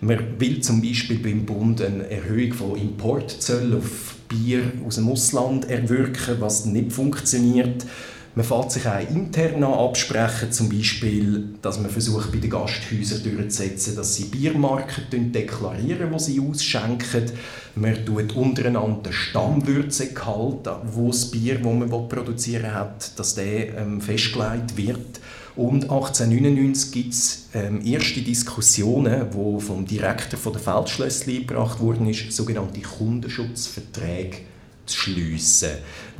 Man 0.00 0.38
will 0.38 0.60
zum 0.60 0.80
Beispiel 0.80 1.18
beim 1.18 1.44
Bund 1.44 1.82
eine 1.82 2.08
Erhöhung 2.08 2.52
von 2.52 2.76
Importzöllen 2.76 3.78
auf 3.78 4.14
Bier 4.28 4.62
aus 4.86 4.94
dem 4.94 5.08
Ausland 5.08 5.68
erwirken, 5.68 6.36
was 6.38 6.66
nicht 6.66 6.92
funktioniert. 6.92 7.84
Man 8.34 8.44
fährt 8.44 8.70
sich 8.70 8.86
auch 8.86 9.10
intern 9.10 9.64
absprechen, 9.64 10.52
zum 10.52 10.68
Beispiel, 10.68 11.56
dass 11.60 11.80
man 11.80 11.90
versucht, 11.90 12.30
bei 12.30 12.38
den 12.38 12.50
Gasthäusern 12.50 13.22
durchzusetzen, 13.22 13.96
dass 13.96 14.14
sie 14.14 14.26
Biermarken 14.26 15.32
deklarieren, 15.32 16.12
die 16.12 16.18
sie 16.20 16.40
ausschenken. 16.40 17.32
Man 17.74 18.04
tut 18.04 18.36
untereinander 18.36 19.00
den 19.04 19.12
Stammwürzegehalt, 19.12 20.68
wo 20.92 21.08
das 21.08 21.30
Bier, 21.30 21.56
das 21.56 21.64
man 21.64 22.08
produzieren 22.08 22.72
hat, 22.72 23.18
dass 23.18 23.34
der 23.34 23.76
ähm, 23.76 24.00
festgelegt 24.00 24.76
wird. 24.76 25.20
Und 25.56 25.90
1899 25.90 26.92
gibt 26.92 27.14
es 27.14 27.48
ähm, 27.52 27.84
erste 27.84 28.20
Diskussionen, 28.20 29.26
die 29.32 29.60
vom 29.60 29.84
Direktor 29.84 30.38
von 30.38 30.52
der 30.52 30.62
Feldschlössli 30.62 31.38
eingebracht 31.38 31.80
wurden, 31.80 32.08
ist, 32.08 32.30
sogenannte 32.30 32.80
Kundenschutzverträge 32.80 34.36
zu 34.86 34.96
schliessen, 34.96 35.70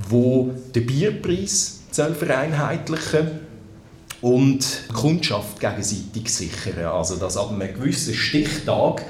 wo 0.09 0.51
der 0.75 0.81
Bierpreis 0.81 1.78
soll 1.99 2.15
vereinheitlichen 2.15 3.27
und 4.21 4.61
die 4.89 4.93
Kundschaft 4.93 5.59
gegenseitig 5.59 6.29
sichern. 6.33 6.87
Also 6.87 7.17
dass 7.17 7.37
ab 7.37 7.51
einem 7.51 7.75
gewissen 7.75 8.15
Stichtag 8.15 9.05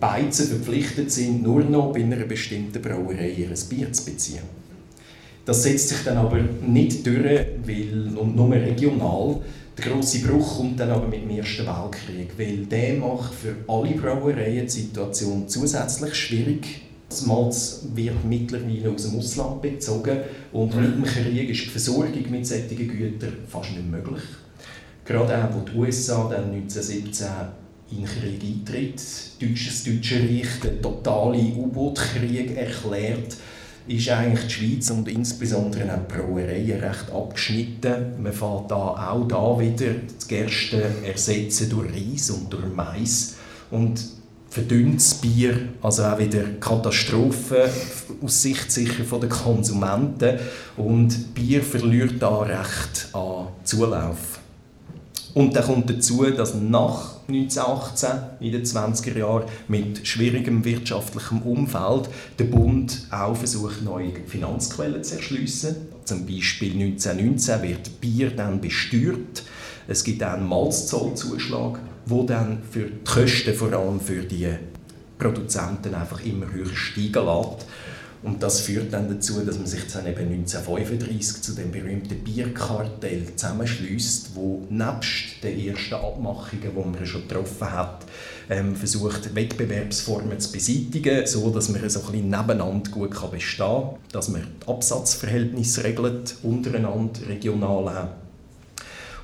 Beizen 0.00 0.48
verpflichtet 0.48 1.12
sind, 1.12 1.42
nur 1.42 1.62
noch 1.64 1.92
bei 1.92 2.00
einer 2.00 2.16
bestimmten 2.24 2.80
Brauerei 2.80 3.28
ihr 3.28 3.50
Bier 3.68 3.92
zu 3.92 4.06
beziehen. 4.06 4.42
Das 5.44 5.64
setzt 5.64 5.90
sich 5.90 5.98
dann 6.04 6.16
aber 6.16 6.40
nicht 6.66 7.06
durch, 7.06 7.46
weil, 7.66 8.16
und 8.16 8.34
nur 8.34 8.52
regional. 8.52 9.42
Der 9.76 9.84
grosse 9.84 10.20
Bruch 10.20 10.56
kommt 10.56 10.80
dann 10.80 10.92
aber 10.92 11.06
mit 11.06 11.22
dem 11.22 11.30
Ersten 11.30 11.66
Weltkrieg, 11.66 12.38
weil 12.38 12.64
der 12.64 12.94
macht 12.94 13.34
für 13.34 13.54
alle 13.68 13.90
Brauereien 13.90 14.64
die 14.64 14.70
Situation 14.70 15.46
zusätzlich 15.46 16.14
schwierig 16.14 16.83
das 17.08 17.26
Malz 17.26 17.82
wird 17.94 18.24
mittlerweile 18.24 18.90
aus 18.90 19.08
dem 19.08 19.18
Ausland 19.18 19.62
bezogen 19.62 20.18
und 20.52 20.74
mit 20.74 20.94
dem 20.94 21.04
Krieg 21.04 21.50
ist 21.50 21.64
die 21.64 21.68
Versorgung 21.68 22.30
mit 22.30 22.46
solchen 22.46 22.76
Gütern 22.76 23.34
fast 23.48 23.70
nicht 23.72 23.90
möglich. 23.90 24.22
Gerade 25.04 25.36
auch, 25.36 25.54
wo 25.54 25.60
die 25.60 25.76
USA 25.76 26.28
dann 26.28 26.52
1917 26.52 27.26
in 27.90 27.98
den 27.98 28.06
Krieg 28.06 28.42
eintritt, 28.42 28.96
das 28.96 29.84
Deutsche 29.84 30.16
Reich 30.16 30.60
den 30.62 30.80
totalen 30.80 31.56
U-Boot-Krieg 31.58 32.56
erklärt, 32.56 33.36
ist 33.86 34.08
eigentlich 34.08 34.46
die 34.46 34.50
Schweiz 34.50 34.90
und 34.90 35.08
insbesondere 35.08 35.92
auch 35.92 35.98
die 36.08 36.14
Brauereien 36.14 36.80
recht 36.80 37.10
abgeschnitten. 37.12 38.22
Man 38.22 38.32
fährt 38.32 38.70
da 38.70 39.10
auch 39.10 39.28
da 39.28 39.60
wieder 39.60 39.94
das 40.16 40.26
Gerste 40.26 40.82
ersetzen 41.04 41.68
durch 41.68 41.92
Reis 41.92 42.30
und 42.30 42.50
durch 42.50 42.64
Mais. 42.74 43.34
Und 43.70 44.00
verdünntes 44.54 45.14
Bier, 45.14 45.68
also 45.82 46.04
auch 46.04 46.18
wieder 46.20 46.44
Katastrophe 46.60 47.68
aus 48.22 48.40
Sicht 48.40 48.70
sicher 48.70 49.02
von 49.02 49.20
den 49.20 49.28
Konsumenten 49.28 50.38
und 50.76 51.34
Bier 51.34 51.60
verliert 51.60 52.22
da 52.22 52.38
recht 52.38 53.08
an 53.12 53.48
Zulauf. 53.64 54.38
Und 55.34 55.56
dann 55.56 55.64
kommt 55.64 55.90
dazu, 55.90 56.24
dass 56.30 56.54
nach 56.54 57.16
1918, 57.26 58.10
in 58.38 58.52
den 58.52 58.64
20er 58.64 59.18
Jahren, 59.18 59.48
mit 59.66 60.06
schwierigem 60.06 60.64
wirtschaftlichem 60.64 61.42
Umfeld, 61.42 62.08
der 62.38 62.44
Bund 62.44 63.08
auch 63.10 63.34
versucht, 63.34 63.82
neue 63.82 64.12
Finanzquellen 64.28 65.02
zu 65.02 65.16
erschliessen. 65.16 65.74
Zum 66.04 66.26
Beispiel 66.26 66.74
1919 66.80 67.62
wird 67.62 68.00
Bier 68.00 68.30
dann 68.30 68.60
besteuert. 68.60 69.42
Es 69.88 70.04
gibt 70.04 70.22
auch 70.22 70.34
einen 70.34 70.46
Malzzollzuschlag, 70.46 71.80
wo 72.06 72.24
dann 72.24 72.62
für 72.70 72.86
die 72.86 73.04
Kosten, 73.04 73.54
vor 73.54 73.72
allem 73.72 74.00
für 74.00 74.22
die 74.22 74.48
Produzenten, 75.18 75.94
einfach 75.94 76.24
immer 76.24 76.50
höher 76.52 76.74
steigen 76.74 77.24
lässt. 77.24 77.66
Und 78.24 78.42
das 78.42 78.60
führt 78.60 78.90
dann 78.90 79.06
dazu, 79.06 79.44
dass 79.44 79.58
man 79.58 79.66
sich 79.66 79.82
dann 79.92 80.06
eben 80.06 80.32
1935 80.32 81.42
zu 81.42 81.52
dem 81.52 81.70
berühmten 81.70 82.24
Bierkartell 82.24 83.26
zusammenschließt, 83.36 84.30
wo 84.34 84.66
nebst 84.70 85.42
den 85.42 85.60
ersten 85.60 85.94
Abmachungen, 85.94 86.70
die 86.74 86.98
man 86.98 87.06
schon 87.06 87.28
getroffen 87.28 87.70
hat, 87.70 88.06
ähm, 88.48 88.74
versucht 88.76 89.34
Wettbewerbsformen 89.34 90.40
zu 90.40 90.52
beseitigen, 90.52 91.26
so 91.26 91.50
dass 91.50 91.68
man 91.68 91.86
so 91.90 92.00
ein 92.00 92.06
bisschen 92.06 92.30
nebeneinander 92.30 92.90
gut 92.90 93.10
kann 93.10 93.30
bestehen 93.30 93.66
kann, 93.66 93.98
dass 94.10 94.28
man 94.30 94.46
die 94.62 94.68
Absatzverhältnisse 94.68 95.84
regelt 95.84 96.36
untereinander 96.42 97.28
regional 97.28 97.88
auch. 97.88 98.08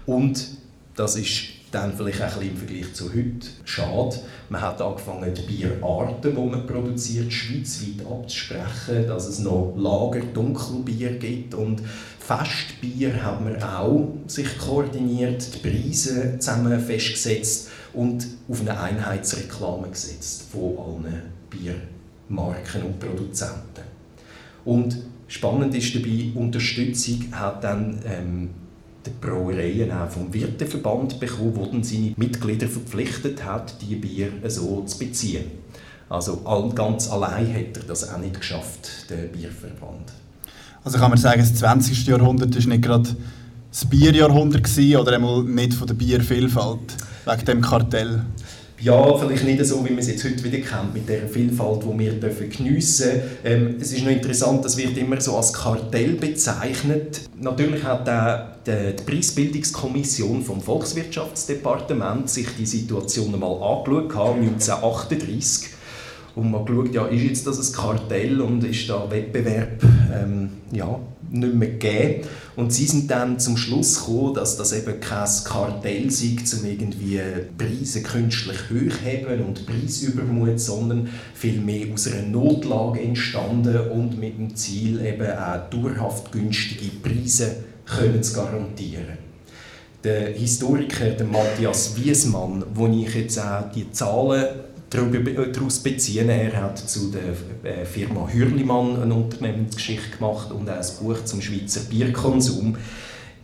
Und 0.04 0.46
das 0.94 1.16
ist 1.16 1.59
dann 1.70 1.92
vielleicht 1.96 2.20
auch 2.22 2.24
ein 2.24 2.40
bisschen 2.40 2.50
im 2.50 2.56
Vergleich 2.56 2.94
zu 2.94 3.08
heute 3.10 3.46
schade. 3.64 4.16
Man 4.48 4.60
hat 4.60 4.80
angefangen, 4.80 5.32
die 5.34 5.42
Bierarten, 5.42 6.34
die 6.34 6.40
man 6.40 6.66
produziert, 6.66 7.32
schweizweit 7.32 8.06
abzusprechen, 8.06 9.06
dass 9.06 9.26
es 9.26 9.38
noch 9.38 9.74
Lager, 9.76 10.20
Dunkelbier 10.34 11.18
gibt 11.18 11.54
und 11.54 11.82
Festbier 12.18 13.24
hat 13.24 13.42
man 13.42 13.60
auch 13.62 14.08
sich 14.26 14.58
koordiniert, 14.58 15.48
die 15.54 15.68
Preise 15.68 16.38
zusammen 16.38 16.78
festgesetzt 16.78 17.70
und 17.92 18.26
auf 18.48 18.60
eine 18.60 18.78
Einheitsreklame 18.78 19.88
gesetzt 19.88 20.44
von 20.52 20.78
allen 20.78 21.22
Biermarken 21.48 22.82
und 22.82 23.00
Produzenten. 23.00 23.82
Und 24.64 24.96
spannend 25.26 25.74
ist 25.74 25.94
dabei, 25.94 26.30
Unterstützung 26.34 27.26
hat 27.32 27.64
dann 27.64 28.00
ähm, 28.04 28.50
die 29.06 29.10
Brauereien 29.20 29.90
auch 29.92 30.10
vom 30.10 30.32
Wirteverband 30.32 31.20
bekommen, 31.20 31.54
der 31.54 31.66
dann 31.66 31.82
seine 31.82 32.12
Mitglieder 32.16 32.68
verpflichtet 32.68 33.44
hat, 33.44 33.74
die 33.80 33.96
Bier 33.96 34.30
so 34.48 34.82
zu 34.84 34.98
beziehen. 34.98 35.44
Also 36.08 36.42
ganz 36.74 37.08
allein 37.10 37.54
hat 37.54 37.76
er 37.76 37.84
das 37.86 38.12
auch 38.12 38.18
nicht 38.18 38.38
geschafft, 38.40 39.08
der 39.10 39.28
Bierverband. 39.28 40.12
Also 40.82 40.98
kann 40.98 41.10
man 41.10 41.18
sagen, 41.18 41.40
das 41.40 41.54
20. 41.54 42.06
Jahrhundert 42.06 42.54
war 42.56 42.66
nicht 42.66 42.82
gerade 42.82 43.08
das 43.70 43.84
Bierjahrhundert 43.84 44.64
gewesen, 44.64 44.96
oder 44.96 45.12
einmal 45.12 45.44
nicht 45.44 45.74
von 45.74 45.86
der 45.86 45.94
Biervielfalt, 45.94 46.96
wegen 47.24 47.44
dem 47.44 47.60
Kartell? 47.60 48.24
Ja, 48.80 49.16
vielleicht 49.18 49.44
nicht 49.44 49.64
so, 49.66 49.84
wie 49.84 49.90
man 49.90 49.98
es 49.98 50.08
jetzt 50.08 50.24
heute 50.24 50.42
wieder 50.42 50.58
kennt, 50.58 50.94
mit 50.94 51.08
der 51.08 51.28
Vielfalt, 51.28 51.82
die 51.82 51.98
wir 51.98 52.12
dürfen 52.12 52.48
geniessen. 52.48 53.10
Ähm, 53.44 53.76
es 53.80 53.92
ist 53.92 54.02
noch 54.02 54.10
interessant, 54.10 54.64
das 54.64 54.76
wird 54.76 54.96
immer 54.96 55.20
so 55.20 55.36
als 55.36 55.52
Kartell 55.52 56.14
bezeichnet. 56.14 57.22
Natürlich 57.38 57.84
hat 57.84 58.06
der, 58.06 58.56
der, 58.64 58.92
die 58.92 59.02
Preisbildungskommission 59.02 60.42
vom 60.42 60.62
Volkswirtschaftsdepartement 60.62 62.30
sich 62.30 62.46
die 62.58 62.66
Situation 62.66 63.34
einmal 63.34 63.62
angeschaut, 63.62 64.10
1938 64.12 65.70
und 66.36 66.50
man 66.50 66.64
geschaut, 66.64 66.94
ja, 66.94 67.06
ist 67.06 67.22
jetzt 67.22 67.46
das 67.46 67.58
ein 67.58 67.76
Kartell 67.76 68.40
und 68.40 68.64
ist 68.64 68.88
da 68.88 69.10
Wettbewerb 69.10 69.82
ähm, 70.14 70.50
ja, 70.72 70.98
nicht 71.30 71.54
mehr 71.54 71.68
gegeben. 71.70 72.24
Und 72.60 72.74
sie 72.74 72.84
sind 72.84 73.10
dann 73.10 73.38
zum 73.38 73.56
Schluss 73.56 74.00
gekommen, 74.00 74.34
dass 74.34 74.58
das 74.58 74.74
eben 74.74 75.00
kein 75.00 75.26
Kartell 75.44 76.10
sei, 76.10 76.36
um 76.58 76.66
irgendwie 76.66 77.18
Preise 77.56 78.02
künstlich 78.02 78.58
hochheben 78.68 79.46
und 79.46 79.64
Preisübermut, 79.64 80.60
sondern 80.60 81.08
vielmehr 81.32 81.86
aus 81.94 82.06
einer 82.06 82.28
Notlage 82.28 83.00
entstanden 83.00 83.90
und 83.92 84.20
mit 84.20 84.36
dem 84.36 84.54
Ziel 84.54 85.02
eben 85.02 85.26
auch 85.26 85.70
dauerhaft 85.70 86.32
günstige 86.32 86.90
Preise 87.02 87.64
können 87.86 88.22
zu 88.22 88.34
garantieren. 88.34 89.16
Der 90.04 90.28
Historiker 90.28 91.08
der 91.10 91.26
Matthias 91.26 91.96
Wiesmann, 91.96 92.62
wo 92.74 92.88
ich 92.88 93.14
jetzt 93.14 93.38
auch 93.38 93.72
die 93.74 93.90
Zahlen 93.90 94.48
daraus 94.90 95.78
beziehen. 95.78 96.28
Er 96.28 96.60
hat 96.60 96.78
zu 96.78 97.10
der 97.10 97.70
äh, 97.70 97.84
Firma 97.84 98.28
Hürlimann 98.28 99.00
eine 99.00 99.14
Unternehmensgeschichte 99.14 100.16
gemacht 100.16 100.50
und 100.50 100.68
auch 100.68 100.74
ein 100.74 100.86
Buch 101.00 101.24
zum 101.24 101.40
Schweizer 101.40 101.82
Bierkonsum. 101.88 102.76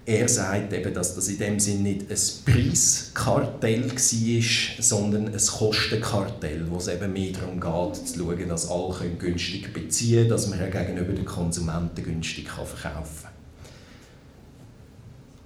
Er 0.09 0.28
sagt 0.28 0.72
eben, 0.72 0.94
dass 0.94 1.16
das 1.16 1.26
in 1.28 1.38
dem 1.38 1.59
Sinne 1.59 1.82
nicht 1.82 2.03
ein 2.09 2.53
Preiskartell 2.53 3.90
war, 3.90 4.82
sondern 4.82 5.26
ein 5.26 5.36
Kostenkartell, 5.36 6.64
wo 6.70 6.76
es 6.76 6.86
eben 6.86 7.12
mehr 7.12 7.32
darum 7.32 7.61
geht, 7.61 8.07
zu 8.07 8.18
schauen, 8.20 8.49
dass 8.49 8.70
alle 8.70 9.11
günstig 9.18 9.72
beziehen 9.72 10.18
können, 10.18 10.30
dass 10.30 10.47
man 10.49 10.61
gegenüber 10.70 11.12
den 11.12 11.24
Konsumenten 11.24 12.05
günstig 12.05 12.49
verkaufen 12.49 12.78
kann. 12.82 13.03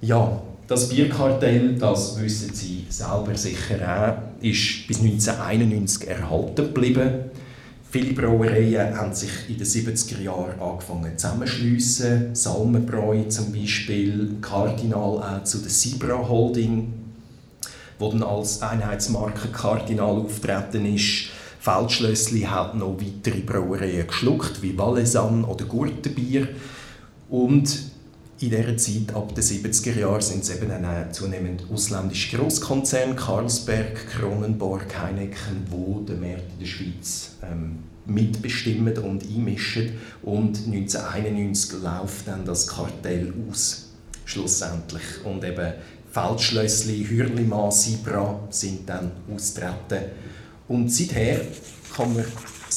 Ja, 0.01 0.43
das 0.71 0.87
Bierkartell, 0.87 1.75
das 1.75 2.17
wissen 2.21 2.53
Sie 2.53 2.85
selber 2.87 3.35
sicher 3.35 3.75
auch, 3.81 4.41
ist 4.41 4.87
bis 4.87 5.01
1991 5.01 6.07
erhalten 6.07 6.55
geblieben. 6.55 7.11
Viele 7.89 8.13
Brauereien 8.13 8.97
haben 8.97 9.13
sich 9.13 9.31
in 9.49 9.57
den 9.57 9.67
70er 9.67 10.21
Jahren 10.21 10.57
angefangen 10.61 11.17
zusammenzuschliessen. 11.17 12.33
Salmenbräu 12.33 13.23
zum 13.27 13.51
Beispiel, 13.51 14.37
Cardinal 14.39 15.21
auch 15.21 15.43
zu 15.43 15.57
der 15.57 15.69
Sibra 15.69 16.25
Holding, 16.29 16.93
wo 17.99 18.09
dann 18.09 18.23
als 18.23 18.61
Einheitsmarke 18.61 19.49
Cardinal 19.49 20.21
auftreten 20.21 20.85
ist. 20.95 21.31
Feldschlössli 21.59 22.43
hat 22.43 22.75
noch 22.75 22.97
weitere 22.97 23.41
Brauereien 23.41 24.07
geschluckt, 24.07 24.61
wie 24.61 24.77
Valaisanne 24.77 25.45
oder 25.45 25.65
Gurtenbier. 25.65 26.47
Und 27.29 27.90
in 28.41 28.49
dieser 28.49 28.77
Zeit, 28.77 29.15
ab 29.15 29.35
den 29.35 29.43
70er 29.43 29.99
Jahren, 29.99 30.21
sind 30.21 30.43
es 30.43 30.49
eben 30.49 30.69
dann 30.69 31.13
zunehmend 31.13 31.65
ausländische 31.71 32.37
Großkonzerne, 32.37 33.15
Carlsberg, 33.15 34.07
Kronenborg, 34.07 34.99
Heineken, 34.99 35.67
wo 35.69 35.99
den 36.01 36.21
Markt 36.21 36.51
in 36.53 36.59
der 36.59 36.65
Schweiz 36.65 37.35
ähm, 37.43 37.79
mitbestimmen 38.05 38.97
und 38.97 39.23
einmischen. 39.23 39.91
Und 40.23 40.57
1991 40.65 41.83
läuft 41.83 42.27
dann 42.27 42.43
das 42.43 42.65
Kartell 42.65 43.31
aus, 43.49 43.91
schlussendlich. 44.25 45.03
Und 45.23 45.43
eben 45.43 45.73
Feldschlössli, 46.11 47.05
Hürlimann, 47.07 47.71
Sibra 47.71 48.39
sind 48.49 48.89
dann 48.89 49.11
austreten. 49.33 50.05
Und 50.67 50.91
seither 50.91 51.41
kann 51.95 52.13
man 52.13 52.25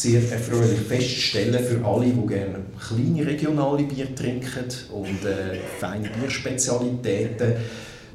sehr 0.05 0.33
erfreulich 0.33 0.81
feststellen 0.81 1.65
für 1.65 1.83
alle, 1.83 2.07
die 2.07 2.27
gerne 2.27 2.59
kleine 2.79 3.27
regionale 3.27 3.85
Bier 3.85 4.15
trinken 4.15 4.67
und 4.93 5.25
äh, 5.25 5.59
feine 5.81 6.11
Bierspezialitäten. 6.11 7.55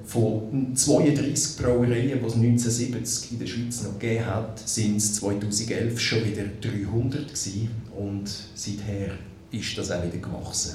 Von 0.05 0.75
32 0.75 1.57
Brauereien, 1.63 2.19
die 2.19 2.25
es 2.25 2.33
1970 2.33 3.31
in 3.31 3.39
der 3.39 3.47
Schweiz 3.47 3.83
noch 3.83 3.99
gegeben 3.99 4.25
hat, 4.25 4.67
sind 4.67 4.97
es 4.97 5.15
2011 5.15 5.99
schon 5.99 6.25
wieder 6.25 6.43
300 6.61 7.27
gewesen. 7.27 7.69
und 7.97 8.29
seither 8.53 9.11
ist 9.51 9.77
das 9.77 9.91
auch 9.91 10.03
wieder 10.03 10.17
gewachsen. 10.17 10.73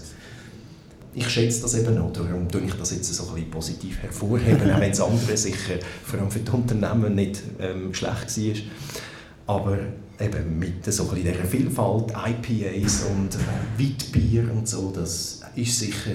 Ich 1.15 1.29
schätze 1.29 1.62
das 1.62 1.75
eben 1.75 1.95
noch, 1.95 2.12
darum 2.12 2.49
tue 2.49 2.62
ich 2.62 2.75
das 2.75 2.91
jetzt 2.91 3.12
so 3.12 3.35
ein 3.35 3.51
positiv 3.51 3.99
hervorheben, 4.03 4.71
auch 4.71 4.81
wenn 4.81 4.91
es 4.91 5.01
andere 5.01 5.37
sicher, 5.37 5.79
vor 6.05 6.19
allem 6.19 6.31
für 6.31 6.41
die 6.41 6.51
Unternehmen, 6.51 7.15
nicht 7.15 7.41
ähm, 7.61 7.95
schlecht 7.95 8.37
war. 8.37 9.57
Aber 9.57 9.79
eben 10.21 10.59
mit 10.59 10.93
so 10.93 11.09
ein 11.11 11.17
dieser 11.17 11.45
Vielfalt, 11.45 12.12
IPAs 12.12 13.05
und 13.05 13.37
Weitbier 13.79 14.49
und 14.53 14.69
so, 14.69 14.93
das 14.95 15.41
ist 15.57 15.79
sicher 15.79 16.12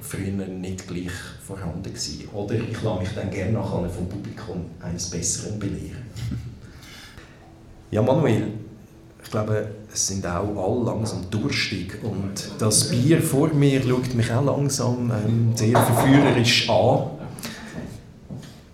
früher 0.00 0.46
nicht 0.46 0.88
gleich 0.88 1.12
vorhanden 1.46 1.82
gewesen. 1.82 2.28
Oder 2.32 2.54
ich 2.54 2.82
lasse 2.82 3.00
mich 3.00 3.10
dann 3.14 3.30
gerne 3.30 3.52
nachher 3.52 3.88
vom 3.88 4.08
Publikum 4.08 4.66
eines 4.80 5.10
Besseren 5.10 5.58
belehren. 5.58 6.02
Ja, 7.90 8.02
Manuel, 8.02 8.48
ich 9.22 9.30
glaube, 9.30 9.68
es 9.92 10.06
sind 10.08 10.26
auch 10.26 10.56
alle 10.56 10.84
langsam 10.84 11.30
durstig 11.30 11.98
und 12.02 12.50
das 12.58 12.90
Bier 12.90 13.20
vor 13.20 13.48
mir 13.48 13.82
schaut 13.82 14.14
mich 14.14 14.32
auch 14.32 14.44
langsam 14.44 15.10
ähm, 15.10 15.52
sehr 15.54 15.76
verführerisch 15.76 16.68
an. 16.70 17.10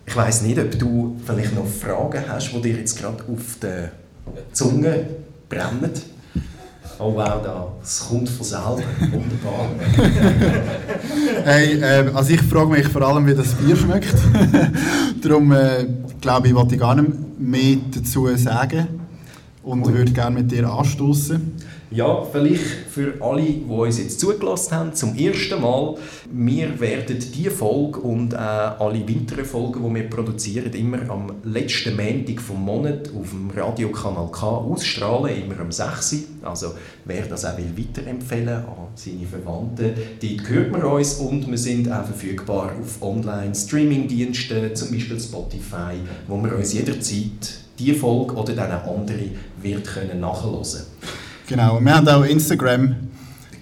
Ich 0.07 0.15
weiß 0.15 0.43
nicht, 0.43 0.59
ob 0.59 0.79
du 0.79 1.17
vielleicht 1.25 1.55
noch 1.55 1.67
Fragen 1.67 2.25
hast, 2.29 2.53
die 2.53 2.61
dir 2.63 2.77
jetzt 2.77 2.99
gerade 2.99 3.23
auf 3.25 3.57
der 4.35 4.53
Zunge 4.53 5.07
brennen. 5.49 5.91
Oh 6.99 7.14
wow, 7.14 7.43
das 7.81 8.09
kommt 8.09 8.29
von 8.29 8.47
selber. 8.47 8.83
Wunderbar. 9.01 9.68
hey, 11.45 11.79
äh, 11.79 12.11
also 12.14 12.33
ich 12.33 12.41
frage 12.41 12.70
mich 12.70 12.89
vor 12.89 13.03
allem, 13.03 13.27
wie 13.27 13.35
das 13.35 13.49
Bier 13.55 13.77
schmeckt. 13.77 14.14
Darum 15.22 15.53
äh, 15.53 15.87
glaube 16.22 16.49
ich, 16.49 16.55
wollte 16.55 16.74
ich 16.74 16.81
gar 16.81 16.95
nicht 16.95 17.39
mehr 17.39 17.77
dazu 17.95 18.35
sagen. 18.37 18.89
und 19.62 19.85
würde 19.87 20.12
gerne 20.12 20.41
mit 20.41 20.51
dir 20.51 20.66
anstoßen. 20.70 21.53
Ja, 21.91 22.20
vielleicht 22.24 22.64
für 22.91 23.14
alle, 23.20 23.43
die 23.43 23.64
uns 23.64 23.99
jetzt 24.01 24.18
zugelassen 24.18 24.74
haben, 24.74 24.95
zum 24.95 25.16
ersten 25.16 25.61
Mal. 25.61 25.95
Wir 26.32 26.80
werden 26.80 27.16
diese 27.32 27.53
Folge 27.53 28.01
und 28.01 28.32
äh, 28.32 28.37
alle 28.37 29.09
weiteren 29.09 29.45
Folgen, 29.45 29.89
die 29.89 29.95
wir 29.95 30.11
produzieren, 30.11 30.72
immer 30.72 31.09
am 31.09 31.32
letzten 31.45 31.95
Montag 31.97 32.41
vom 32.41 32.64
Monat 32.64 33.09
auf 33.16 33.30
dem 33.30 33.51
Radiokanal 33.51 34.28
K 34.32 34.49
ausstrahlen, 34.49 35.45
immer 35.45 35.61
am 35.61 35.70
6. 35.70 36.24
Also 36.43 36.74
wer 37.05 37.22
das 37.26 37.45
auch 37.45 37.57
will 37.57 37.72
weiterempfehlen 37.76 38.49
an 38.49 38.89
seine 38.97 39.26
Verwandten, 39.26 39.93
dort 40.20 40.49
hört 40.49 40.72
man 40.72 40.82
uns 40.82 41.14
und 41.14 41.49
wir 41.49 41.59
sind 41.59 41.91
auch 41.91 42.05
verfügbar 42.05 42.72
auf 42.80 43.01
Online-Streaming-Diensten, 43.01 44.74
zum 44.74 44.91
Beispiel 44.91 45.20
Spotify, 45.20 45.95
wo 46.26 46.37
man 46.37 46.53
uns 46.53 46.72
jederzeit 46.72 47.61
diese 47.78 47.95
Folge 47.95 48.34
oder 48.34 48.55
dann 48.55 48.72
eine 48.72 48.82
andere 48.82 49.30
wird 49.62 49.87
können 49.87 50.18
nachhören 50.18 50.64
Genau, 51.47 51.79
wir 51.81 51.95
haben 51.95 52.09
auch 52.09 52.25
Instagram. 52.25 52.97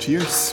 Cheers. 0.00 0.52